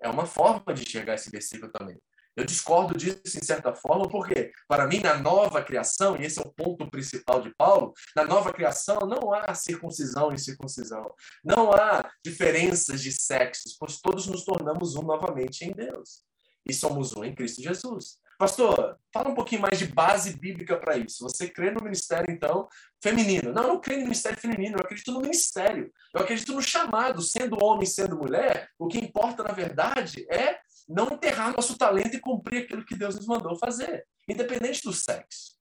[0.00, 1.98] É uma forma de enxergar esse versículo também.
[2.36, 6.42] Eu discordo disso em certa forma, porque, para mim, na nova criação, e esse é
[6.42, 11.14] o ponto principal de Paulo, na nova criação não há circuncisão e circuncisão.
[11.42, 16.26] Não há diferenças de sexos, pois todos nos tornamos um novamente em Deus
[16.68, 18.18] e somos um em Cristo Jesus.
[18.38, 21.22] Pastor, fala um pouquinho mais de base bíblica para isso.
[21.22, 22.68] Você crê no ministério, então,
[23.02, 23.50] feminino?
[23.50, 25.90] Não, eu não creio no ministério feminino, eu acredito no ministério.
[26.12, 28.68] Eu acredito no chamado, sendo homem, sendo mulher.
[28.78, 33.16] O que importa, na verdade, é não enterrar nosso talento e cumprir aquilo que Deus
[33.16, 35.56] nos mandou fazer, independente do sexo.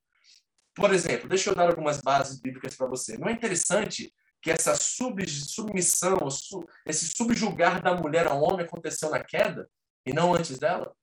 [0.75, 3.17] Por exemplo, deixa eu dar algumas bases bíblicas para você.
[3.17, 6.17] Não é interessante que essa submissão,
[6.85, 9.67] esse subjugar da mulher ao homem aconteceu na queda?
[10.05, 10.95] e não antes dela.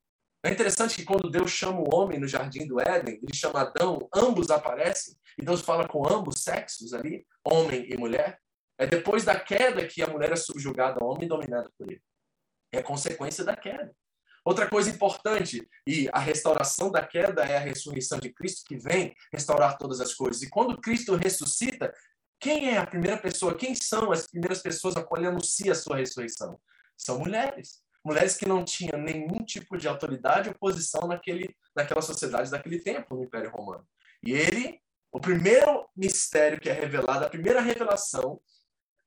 [0.45, 4.09] É interessante que quando Deus chama o homem no jardim do Éden, ele chama Adão,
[4.15, 8.39] ambos aparecem, e Deus fala com ambos sexos ali, homem e mulher.
[8.79, 12.03] É depois da queda que a mulher é subjugada ao homem e dominada por ele.
[12.73, 13.95] É consequência da queda.
[14.45, 19.15] Outra coisa importante, e a restauração da queda é a ressurreição de Cristo que vem
[19.33, 20.43] restaurar todas as coisas.
[20.43, 21.95] E quando Cristo ressuscita,
[22.41, 23.55] quem é a primeira pessoa?
[23.55, 26.59] Quem são as primeiras pessoas a qual ele a sua ressurreição?
[26.97, 32.51] São mulheres mulheres que não tinham nenhum tipo de autoridade ou posição naquele, naquela sociedade
[32.51, 33.87] daquele tempo, no Império Romano.
[34.23, 34.81] E ele,
[35.13, 38.41] o primeiro mistério que é revelado, a primeira revelação,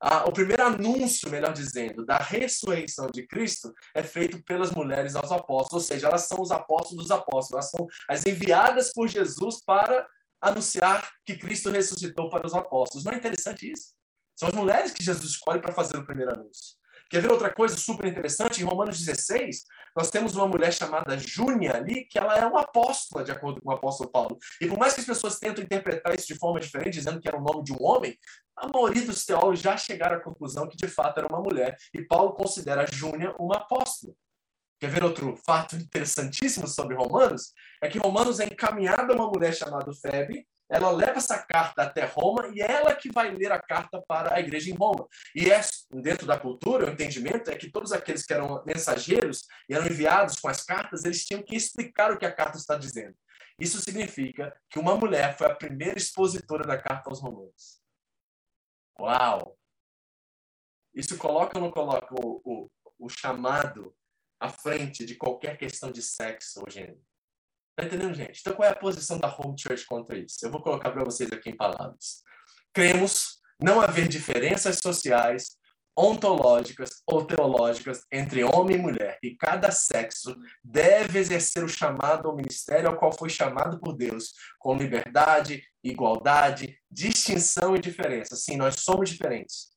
[0.00, 5.32] a, o primeiro anúncio, melhor dizendo, da ressurreição de Cristo é feito pelas mulheres aos
[5.32, 9.62] apóstolos, ou seja, elas são os apóstolos dos apóstolos, elas são as enviadas por Jesus
[9.64, 10.06] para
[10.40, 13.04] anunciar que Cristo ressuscitou para os apóstolos.
[13.04, 13.94] Não é interessante isso?
[14.38, 16.75] São as mulheres que Jesus escolhe para fazer o primeiro anúncio.
[17.08, 18.60] Quer ver outra coisa super interessante?
[18.60, 19.64] Em Romanos 16,
[19.96, 23.70] nós temos uma mulher chamada Júnia ali, que ela é uma apóstola, de acordo com
[23.70, 24.38] o apóstolo Paulo.
[24.60, 27.38] E por mais que as pessoas tentem interpretar isso de forma diferente, dizendo que era
[27.38, 28.18] o nome de um homem,
[28.56, 31.76] a maioria dos teólogos já chegaram à conclusão que de fato era uma mulher.
[31.94, 34.12] E Paulo considera a Júnia uma apóstola.
[34.78, 37.52] Quer ver outro fato interessantíssimo sobre Romanos?
[37.82, 42.04] É que Romanos é encaminhada a uma mulher chamada Febe, ela leva essa carta até
[42.04, 45.06] Roma e ela que vai ler a carta para a igreja em Roma.
[45.34, 49.74] E é, dentro da cultura, o entendimento é que todos aqueles que eram mensageiros e
[49.74, 53.16] eram enviados com as cartas, eles tinham que explicar o que a carta está dizendo.
[53.58, 57.80] Isso significa que uma mulher foi a primeira expositora da carta aos romanos.
[58.98, 59.56] Uau!
[60.92, 63.94] Isso coloca ou não coloca o, o, o chamado
[64.40, 67.05] à frente de qualquer questão de sexo ou gênero?
[67.76, 68.40] Tá entendendo, gente?
[68.40, 70.38] Então, qual é a posição da Home Church contra isso?
[70.42, 72.22] Eu vou colocar para vocês aqui em palavras.
[72.72, 75.58] Cremos não haver diferenças sociais,
[75.94, 80.34] ontológicas ou teológicas entre homem e mulher, e cada sexo
[80.64, 86.78] deve exercer o chamado ao ministério ao qual foi chamado por Deus, com liberdade, igualdade,
[86.90, 88.36] distinção e diferença.
[88.36, 89.68] Sim, nós somos diferentes.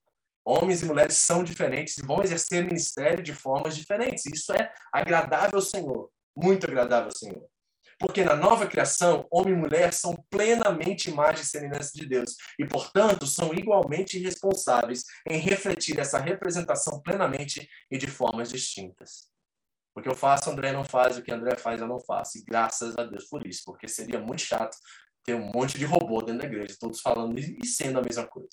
[0.46, 4.26] Homens e mulheres são diferentes e vão exercer ministério de formas diferentes.
[4.26, 7.59] Isso é agradável ao Senhor, muito agradável ao Senhor.
[8.00, 12.66] Porque na nova criação, homem e mulher são plenamente imagem e semelhança de Deus e,
[12.66, 19.30] portanto, são igualmente responsáveis em refletir essa representação plenamente e de formas distintas.
[19.94, 22.38] O que eu faço, André não faz, o que André faz, eu não faço.
[22.38, 24.78] E graças a Deus por isso, porque seria muito chato
[25.26, 28.48] ter um monte de robô dentro da igreja, todos falando e sendo a mesma coisa.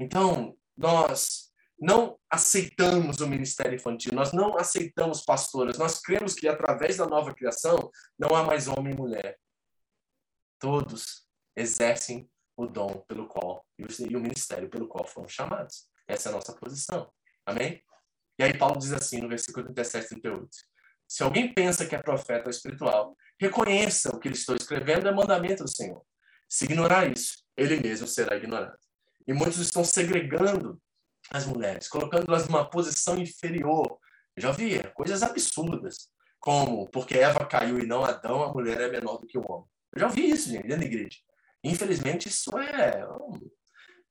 [0.00, 1.51] Então, nós
[1.82, 7.34] não aceitamos o ministério infantil, nós não aceitamos pastoras, nós cremos que através da nova
[7.34, 9.36] criação não há mais homem e mulher.
[10.60, 11.26] Todos
[11.56, 15.88] exercem o dom pelo qual e o ministério pelo qual foram chamados.
[16.06, 17.12] Essa é a nossa posição.
[17.44, 17.82] Amém?
[18.38, 20.48] E aí Paulo diz assim no versículo 37 e 38.
[21.08, 25.12] Se alguém pensa que é profeta ou espiritual, reconheça o que lhe estou escrevendo é
[25.12, 26.00] mandamento do Senhor.
[26.48, 28.78] Se ignorar isso, ele mesmo será ignorado.
[29.26, 30.80] E muitos estão segregando
[31.32, 33.98] as mulheres, colocando-las numa posição inferior.
[34.36, 36.08] Já vi coisas absurdas,
[36.38, 39.66] como porque Eva caiu e não Adão, a mulher é menor do que o homem.
[39.94, 41.18] Eu já vi isso, gente, dentro da igreja.
[41.64, 43.06] Infelizmente, isso é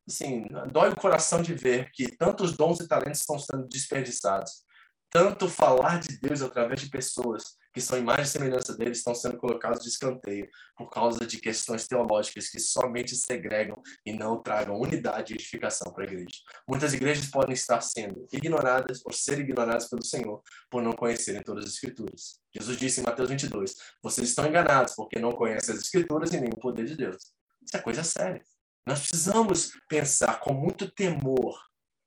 [0.07, 4.63] assim, dói o coração de ver que tantos dons e talentos estão sendo desperdiçados.
[5.11, 9.37] Tanto falar de Deus através de pessoas que são imagem e semelhança dele estão sendo
[9.37, 10.47] colocados de escanteio
[10.77, 16.05] por causa de questões teológicas que somente segregam e não tragam unidade e edificação para
[16.05, 16.39] a igreja.
[16.65, 21.65] Muitas igrejas podem estar sendo ignoradas ou ser ignoradas pelo Senhor por não conhecerem todas
[21.65, 22.39] as escrituras.
[22.55, 26.49] Jesus disse em Mateus 22, vocês estão enganados porque não conhecem as escrituras e nem
[26.49, 27.33] o poder de Deus.
[27.61, 28.41] Isso é coisa séria.
[28.87, 31.59] Nós precisamos pensar com muito temor,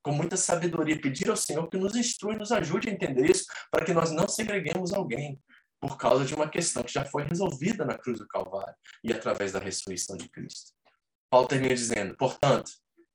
[0.05, 3.45] com muita sabedoria, pedir ao Senhor que nos instrua e nos ajude a entender isso,
[3.71, 5.41] para que nós não segreguemos alguém
[5.81, 9.53] por causa de uma questão que já foi resolvida na cruz do Calvário e através
[9.53, 10.73] da ressurreição de Cristo.
[11.27, 12.69] Paulo termina dizendo: portanto,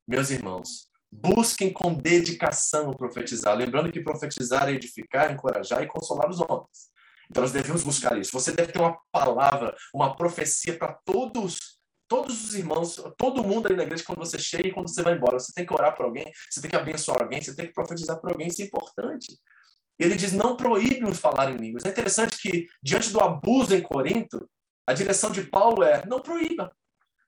[0.07, 3.57] meus irmãos, busquem com dedicação profetizar.
[3.57, 6.91] Lembrando que profetizar é edificar, encorajar e consolar os homens.
[7.31, 8.33] Então nós devemos buscar isso.
[8.33, 11.80] Você deve ter uma palavra, uma profecia para todos
[12.11, 15.15] todos os irmãos, todo mundo aí na igreja, quando você chega e quando você vai
[15.15, 17.73] embora, você tem que orar por alguém, você tem que abençoar alguém, você tem que
[17.73, 19.39] profetizar por alguém, isso é importante.
[19.97, 21.85] Ele diz, não proíbe os falar em línguas.
[21.85, 24.51] É interessante que, diante do abuso em Corinto,
[24.89, 26.75] a direção de Paulo é, não proíba,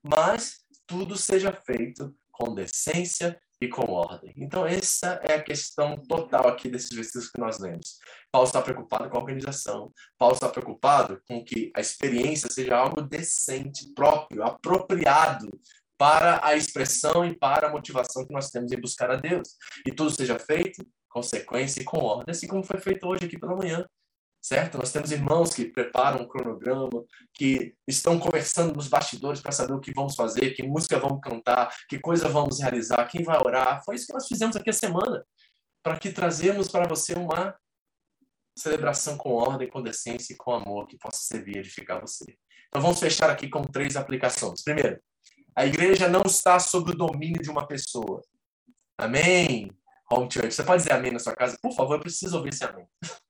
[0.03, 4.33] mas tudo seja feito com decência e com ordem.
[4.37, 7.97] Então, essa é a questão total aqui desses versículos que nós lemos.
[8.31, 9.91] Paulo está preocupado com a organização.
[10.17, 15.49] Paulo está preocupado com que a experiência seja algo decente, próprio, apropriado
[15.97, 19.49] para a expressão e para a motivação que nós temos em buscar a Deus.
[19.85, 23.37] E tudo seja feito com sequência e com ordem, assim como foi feito hoje aqui
[23.37, 23.85] pela manhã
[24.43, 24.77] certo?
[24.77, 29.79] Nós temos irmãos que preparam um cronograma, que estão conversando nos bastidores para saber o
[29.79, 33.81] que vamos fazer, que música vamos cantar, que coisa vamos realizar, quem vai orar.
[33.85, 35.25] Foi isso que nós fizemos aqui a semana,
[35.81, 37.55] para que trazemos para você uma
[38.57, 42.37] celebração com ordem, com decência e com amor que possa servir e edificar você.
[42.67, 44.61] Então vamos fechar aqui com três aplicações.
[44.61, 44.99] Primeiro,
[45.55, 48.21] a igreja não está sob o domínio de uma pessoa.
[48.97, 49.71] Amém?
[50.11, 50.51] Home Church.
[50.51, 51.57] Você pode dizer amém na sua casa?
[51.61, 52.85] Por favor, eu preciso ouvir esse amém.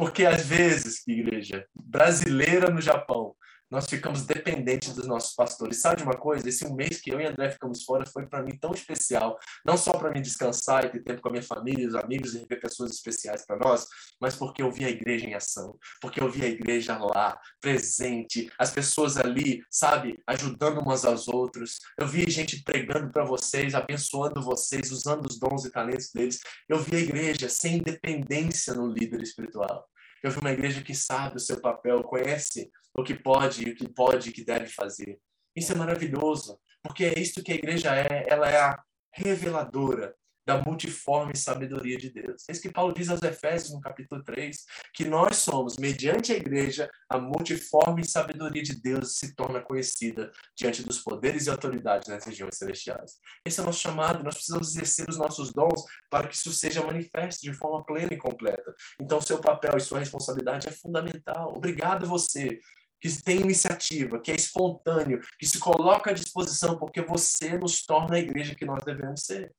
[0.00, 3.34] Porque às vezes, igreja, brasileira no Japão,
[3.70, 5.80] nós ficamos dependentes dos nossos pastores.
[5.80, 6.48] Sabe de uma coisa?
[6.48, 9.76] Esse um mês que eu e André ficamos fora foi para mim tão especial, não
[9.76, 12.60] só para mim descansar e ter tempo com a minha família, os amigos e rever
[12.60, 13.86] pessoas especiais para nós,
[14.20, 18.50] mas porque eu vi a igreja em ação, porque eu vi a igreja lá, presente,
[18.58, 21.78] as pessoas ali, sabe, ajudando umas aos outros.
[21.98, 26.40] Eu vi gente pregando para vocês, abençoando vocês, usando os dons e talentos deles.
[26.68, 29.86] Eu vi a igreja sem dependência no líder espiritual.
[30.22, 33.88] Eu vi uma igreja que sabe o seu papel, conhece o que pode, o que
[33.88, 35.18] pode e que deve fazer.
[35.54, 38.26] Isso é maravilhoso, porque é isso que a igreja é.
[38.28, 38.82] Ela é a
[39.12, 40.14] reveladora
[40.46, 42.42] da multiforme sabedoria de Deus.
[42.48, 44.64] É isso que Paulo diz aos Efésios no capítulo 3,
[44.94, 50.82] que nós somos, mediante a igreja, a multiforme sabedoria de Deus se torna conhecida diante
[50.82, 53.18] dos poderes e autoridades nas regiões celestiais.
[53.46, 56.84] Esse é o nosso chamado, nós precisamos exercer os nossos dons para que isso seja
[56.84, 58.74] manifesto de forma plena e completa.
[59.00, 61.52] Então, seu papel e sua responsabilidade é fundamental.
[61.54, 62.58] Obrigado você
[63.00, 68.16] que tem iniciativa, que é espontâneo, que se coloca à disposição, porque você nos torna
[68.16, 69.52] a igreja que nós devemos ser.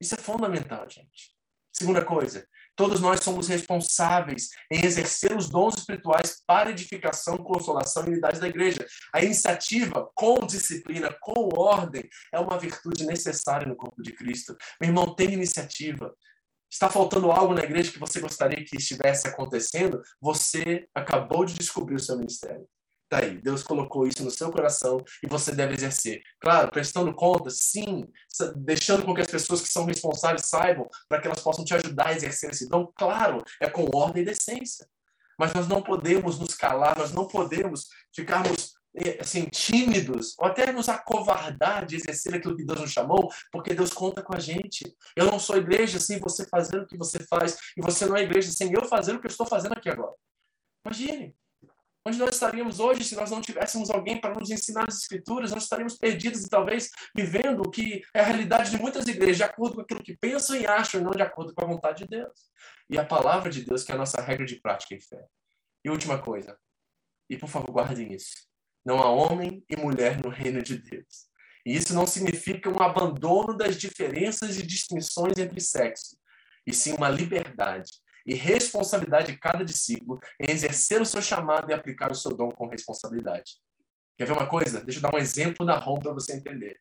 [0.00, 1.34] Isso é fundamental, gente.
[1.72, 2.46] Segunda coisa,
[2.76, 8.46] todos nós somos responsáveis em exercer os dons espirituais para edificação, consolação e unidade da
[8.46, 8.86] igreja.
[9.12, 14.56] A iniciativa com disciplina, com ordem, é uma virtude necessária no corpo de Cristo.
[14.80, 16.14] Meu irmão, tem iniciativa.
[16.74, 20.02] Está faltando algo na igreja que você gostaria que estivesse acontecendo?
[20.20, 22.66] Você acabou de descobrir o seu ministério.
[23.08, 26.20] Tá aí, Deus colocou isso no seu coração e você deve exercer.
[26.40, 28.08] Claro, prestando contas, sim,
[28.56, 32.08] deixando com que as pessoas que são responsáveis saibam para que elas possam te ajudar
[32.08, 32.90] a exercer esse dom.
[32.96, 34.84] Claro, é com ordem e decência.
[35.38, 38.74] Mas nós não podemos nos calar, nós não podemos ficarmos
[39.20, 43.92] assim, tímidos, ou até nos acovardar de exercer aquilo que Deus nos chamou, porque Deus
[43.92, 44.84] conta com a gente.
[45.16, 48.22] Eu não sou igreja sem você fazer o que você faz, e você não é
[48.22, 50.14] igreja sem eu fazer o que eu estou fazendo aqui agora.
[50.84, 51.34] Imagine,
[52.06, 55.50] onde nós estaríamos hoje se nós não tivéssemos alguém para nos ensinar as escrituras?
[55.50, 59.42] Nós estaríamos perdidos e talvez vivendo o que é a realidade de muitas igrejas, de
[59.44, 62.10] acordo com aquilo que pensam e acham, e não de acordo com a vontade de
[62.10, 62.50] Deus.
[62.88, 65.24] E a palavra de Deus, que é a nossa regra de prática e fé.
[65.84, 66.56] E última coisa,
[67.28, 68.53] e por favor guardem isso
[68.84, 71.26] não há homem e mulher no reino de Deus.
[71.64, 76.16] E isso não significa um abandono das diferenças e distinções entre sexos,
[76.66, 77.90] e sim uma liberdade
[78.26, 82.50] e responsabilidade de cada discípulo em exercer o seu chamado e aplicar o seu dom
[82.50, 83.56] com responsabilidade.
[84.16, 84.82] Quer ver uma coisa?
[84.82, 86.78] Deixa eu dar um exemplo da Roma para você entender.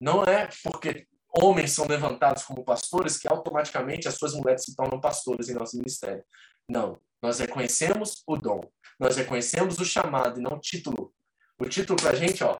[0.00, 1.06] Não é porque
[1.40, 5.76] homens são levantados como pastores que automaticamente as suas mulheres se tornam pastores em nosso
[5.76, 6.24] ministério.
[6.68, 7.00] Não.
[7.20, 8.60] Nós reconhecemos o dom.
[8.98, 11.14] Nós reconhecemos o chamado e não o título
[11.62, 12.56] o título para a gente, ó,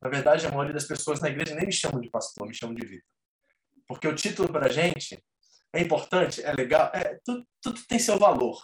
[0.00, 2.74] na verdade, a maioria das pessoas na igreja nem me chamam de pastor, me chamam
[2.74, 3.08] de Vitor.
[3.86, 5.22] Porque o título para a gente
[5.72, 8.60] é importante, é legal, é, tudo, tudo tem seu valor.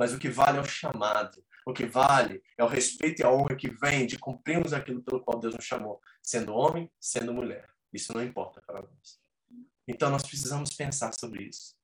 [0.00, 1.44] Mas o que vale é o chamado.
[1.66, 5.20] O que vale é o respeito e a honra que vem de cumprirmos aquilo pelo
[5.20, 7.68] qual Deus nos chamou, sendo homem, sendo mulher.
[7.92, 9.20] Isso não importa para nós.
[9.86, 11.74] Então nós precisamos pensar sobre isso.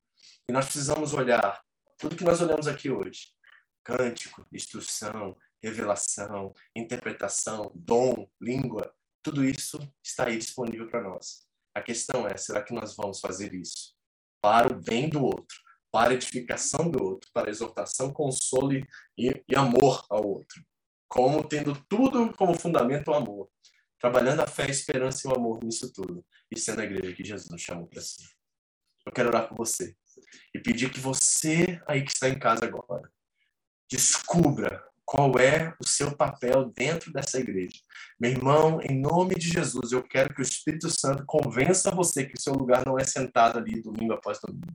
[0.48, 1.62] E nós precisamos olhar
[1.98, 3.34] tudo que nós olhamos aqui hoje:
[3.82, 11.46] cântico, instrução, revelação, interpretação, dom, língua, tudo isso está aí disponível para nós.
[11.74, 13.94] A questão é, será que nós vamos fazer isso
[14.40, 15.56] para o bem do outro,
[15.90, 18.84] para a edificação do outro, para a exortação, consolo e,
[19.18, 20.62] e amor ao outro?
[21.08, 23.48] Como tendo tudo como fundamento o amor,
[23.98, 27.24] trabalhando a fé, a esperança e o amor nisso tudo, e sendo a igreja que
[27.24, 28.22] Jesus nos chamou para si.
[29.06, 29.96] Eu quero orar por você
[30.54, 33.10] e pedir que você aí que está em casa agora
[33.90, 37.78] descubra qual é o seu papel dentro dessa igreja.
[38.18, 42.34] Meu irmão, em nome de Jesus, eu quero que o Espírito Santo convença você que
[42.38, 44.66] o seu lugar não é sentado ali domingo após domingo.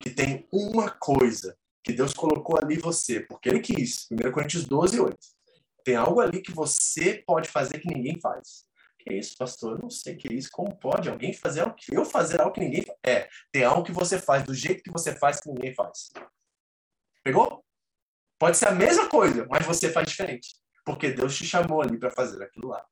[0.00, 4.06] Que tem uma coisa que Deus colocou ali você, porque Ele quis.
[4.10, 5.16] 1 Coríntios 12, 8.
[5.84, 8.66] Tem algo ali que você pode fazer que ninguém faz.
[8.98, 9.76] Que isso, pastor?
[9.76, 10.50] Eu não sei que é isso.
[10.50, 12.98] Como pode alguém fazer algo que eu fazer algo que ninguém faz?
[13.06, 16.10] É, tem algo que você faz do jeito que você faz que ninguém faz.
[17.22, 17.64] Pegou?
[18.38, 20.54] Pode ser a mesma coisa, mas você faz diferente.
[20.84, 22.84] Porque Deus te chamou ali para fazer aquilo lá.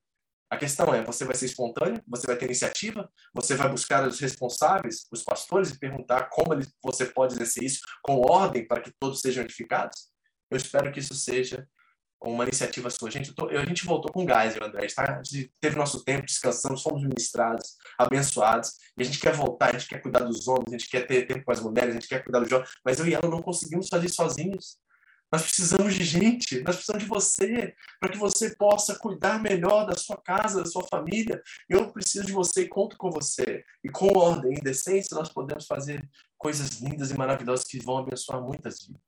[0.49, 2.01] A questão é, você vai ser espontâneo?
[2.07, 3.09] Você vai ter iniciativa?
[3.33, 8.21] Você vai buscar os responsáveis, os pastores, e perguntar como você pode exercer isso com
[8.21, 10.09] ordem para que todos sejam edificados?
[10.49, 11.67] Eu espero que isso seja
[12.21, 13.11] uma iniciativa sua.
[13.11, 14.87] Gente, tô, a gente voltou com gás, André.
[14.87, 15.21] Tá?
[15.59, 18.71] Teve nosso tempo, descansamos, fomos ministrados, abençoados.
[18.97, 21.27] E a gente quer voltar, a gente quer cuidar dos homens, a gente quer ter
[21.27, 22.69] tempo com as mulheres, a gente quer cuidar dos jovens.
[22.83, 24.77] Mas eu e ela não conseguimos fazer sozinhos.
[25.31, 29.95] Nós precisamos de gente, nós precisamos de você, para que você possa cuidar melhor da
[29.95, 31.41] sua casa, da sua família.
[31.69, 33.65] Eu preciso de você e conto com você.
[33.83, 36.07] E com ordem e decência, nós podemos fazer
[36.37, 39.01] coisas lindas e maravilhosas que vão abençoar muitas vidas.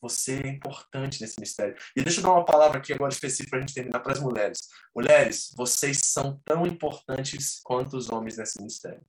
[0.00, 1.76] Você é importante nesse mistério.
[1.94, 4.20] E deixa eu dar uma palavra aqui agora específica para a gente terminar para as
[4.20, 4.68] mulheres.
[4.94, 9.04] Mulheres, vocês são tão importantes quanto os homens nesse mistério.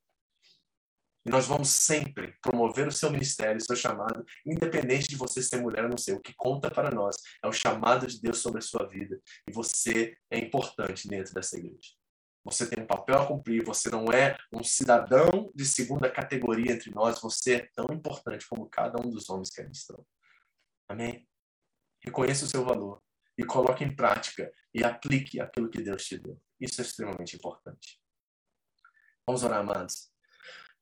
[1.26, 5.62] E nós vamos sempre promover o seu ministério, o seu chamado, independente de você ser
[5.62, 6.14] mulher ou não ser.
[6.14, 9.20] O que conta para nós é o chamado de Deus sobre a sua vida.
[9.48, 11.92] E você é importante dentro dessa igreja.
[12.44, 16.90] Você tem um papel a cumprir, você não é um cidadão de segunda categoria entre
[16.90, 20.04] nós, você é tão importante como cada um dos homens que ali estão.
[20.90, 21.28] Amém?
[22.04, 23.02] Reconheça o seu valor
[23.38, 26.42] e coloque em prática e aplique aquilo que Deus te deu.
[26.60, 28.02] Isso é extremamente importante.
[29.26, 30.11] Vamos orar, amados.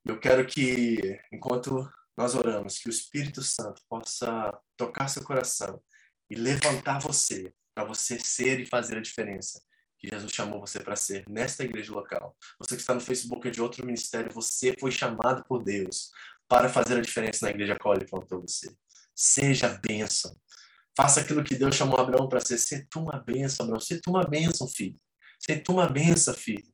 [0.04, 5.82] Eu quero que, enquanto nós oramos, que o Espírito Santo possa tocar seu coração
[6.28, 9.60] e levantar você para você ser e fazer a diferença
[10.00, 12.34] que Jesus chamou você para ser nesta igreja local.
[12.58, 16.10] Você que está no Facebook é de outro ministério, você foi chamado por Deus
[16.48, 18.74] para fazer a diferença na igreja ele plantou você.
[19.14, 20.34] Seja bênção.
[20.96, 22.58] Faça aquilo que Deus chamou Abraão para ser.
[22.58, 23.80] Ser tu uma bênção, Abraão.
[23.80, 24.98] Ser tu uma bênção, filho.
[25.38, 26.72] Ser tu uma bênção, filho.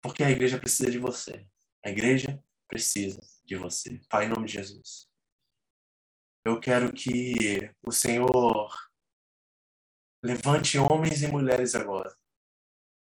[0.00, 1.44] Porque a igreja precisa de você.
[1.84, 2.40] A igreja
[2.72, 4.00] precisa de você.
[4.08, 5.06] Pai, em nome de Jesus.
[6.42, 8.74] Eu quero que o Senhor
[10.24, 12.16] levante homens e mulheres agora.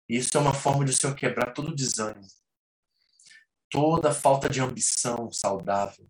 [0.08, 2.26] Isso é uma forma de o Senhor quebrar todo o desânimo,
[3.68, 6.08] toda falta de ambição saudável,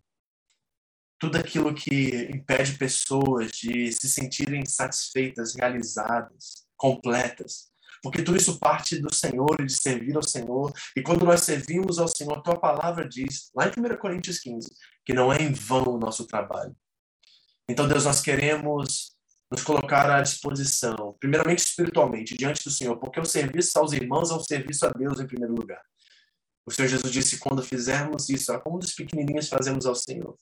[1.19, 7.68] tudo aquilo que impede pessoas de se sentirem satisfeitas, realizadas, completas
[8.01, 10.73] porque tudo isso parte do Senhor e de servir ao Senhor.
[10.95, 14.69] E quando nós servimos ao Senhor, tua palavra diz, lá em 1 Coríntios 15,
[15.05, 16.75] que não é em vão o nosso trabalho.
[17.69, 19.15] Então, Deus, nós queremos
[19.51, 24.33] nos colocar à disposição, primeiramente espiritualmente, diante do Senhor, porque o serviço aos irmãos é
[24.35, 25.81] um serviço a Deus em primeiro lugar.
[26.65, 30.35] O Senhor Jesus disse: quando fizermos isso, como dos pequenininhos fazemos ao Senhor.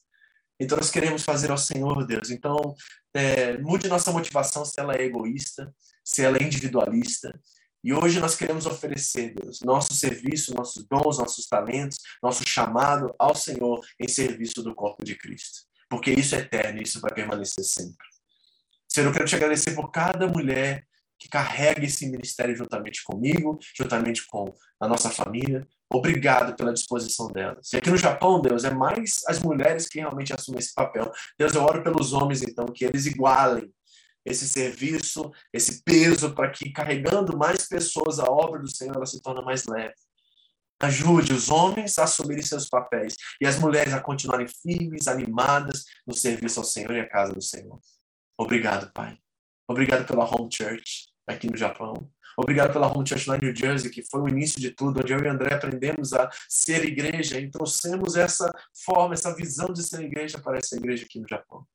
[0.60, 2.30] Então, nós queremos fazer ao Senhor, Deus.
[2.30, 2.74] Então,
[3.14, 5.72] é, mude nossa motivação se ela é egoísta,
[6.08, 7.38] se ela é individualista.
[7.84, 13.34] E hoje nós queremos oferecer, Deus, nosso serviço, nossos dons, nossos talentos, nosso chamado ao
[13.34, 15.60] Senhor em serviço do corpo de Cristo.
[15.88, 18.06] Porque isso é eterno e isso vai permanecer sempre.
[18.88, 20.86] Senhor, eu quero te agradecer por cada mulher
[21.18, 25.66] que carrega esse ministério juntamente comigo, juntamente com a nossa família.
[25.92, 27.72] Obrigado pela disposição delas.
[27.72, 31.12] E aqui no Japão, Deus, é mais as mulheres que realmente assumem esse papel.
[31.38, 33.70] Deus, eu oro pelos homens, então, que eles igualem
[34.28, 39.20] esse serviço, esse peso, para que carregando mais pessoas a obra do Senhor, ela se
[39.20, 39.94] torne mais leve.
[40.80, 46.14] Ajude os homens a assumirem seus papéis e as mulheres a continuarem firmes, animadas no
[46.14, 47.80] serviço ao Senhor e à casa do Senhor.
[48.38, 49.18] Obrigado, Pai.
[49.66, 52.08] Obrigado pela Home Church aqui no Japão.
[52.36, 55.12] Obrigado pela Home Church lá em New Jersey, que foi o início de tudo, onde
[55.12, 58.48] eu e André aprendemos a ser igreja e trouxemos essa
[58.84, 61.66] forma, essa visão de ser igreja para essa igreja aqui no Japão.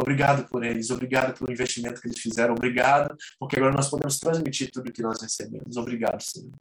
[0.00, 4.70] Obrigado por eles, obrigado pelo investimento que eles fizeram, obrigado, porque agora nós podemos transmitir
[4.70, 5.76] tudo que nós recebemos.
[5.76, 6.58] Obrigado, Senhor.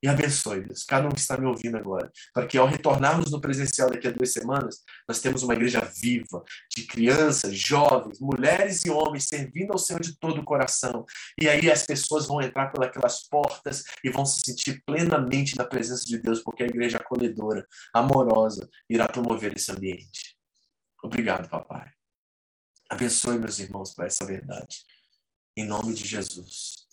[0.00, 3.40] E abençoe, Deus, cada um que está me ouvindo agora, para que ao retornarmos no
[3.40, 6.44] presencial daqui a duas semanas, nós temos uma igreja viva,
[6.74, 11.04] de crianças, jovens, mulheres e homens servindo ao Senhor de todo o coração.
[11.36, 16.04] E aí as pessoas vão entrar pelas portas e vão se sentir plenamente na presença
[16.04, 20.36] de Deus, porque a igreja acolhedora, amorosa, irá promover esse ambiente.
[21.02, 21.97] Obrigado, papai.
[22.88, 24.84] Abençoe meus irmãos para essa verdade.
[25.56, 26.86] Em nome de Jesus.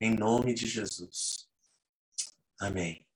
[0.00, 1.48] Em nome de Jesus.
[2.60, 3.06] Amém.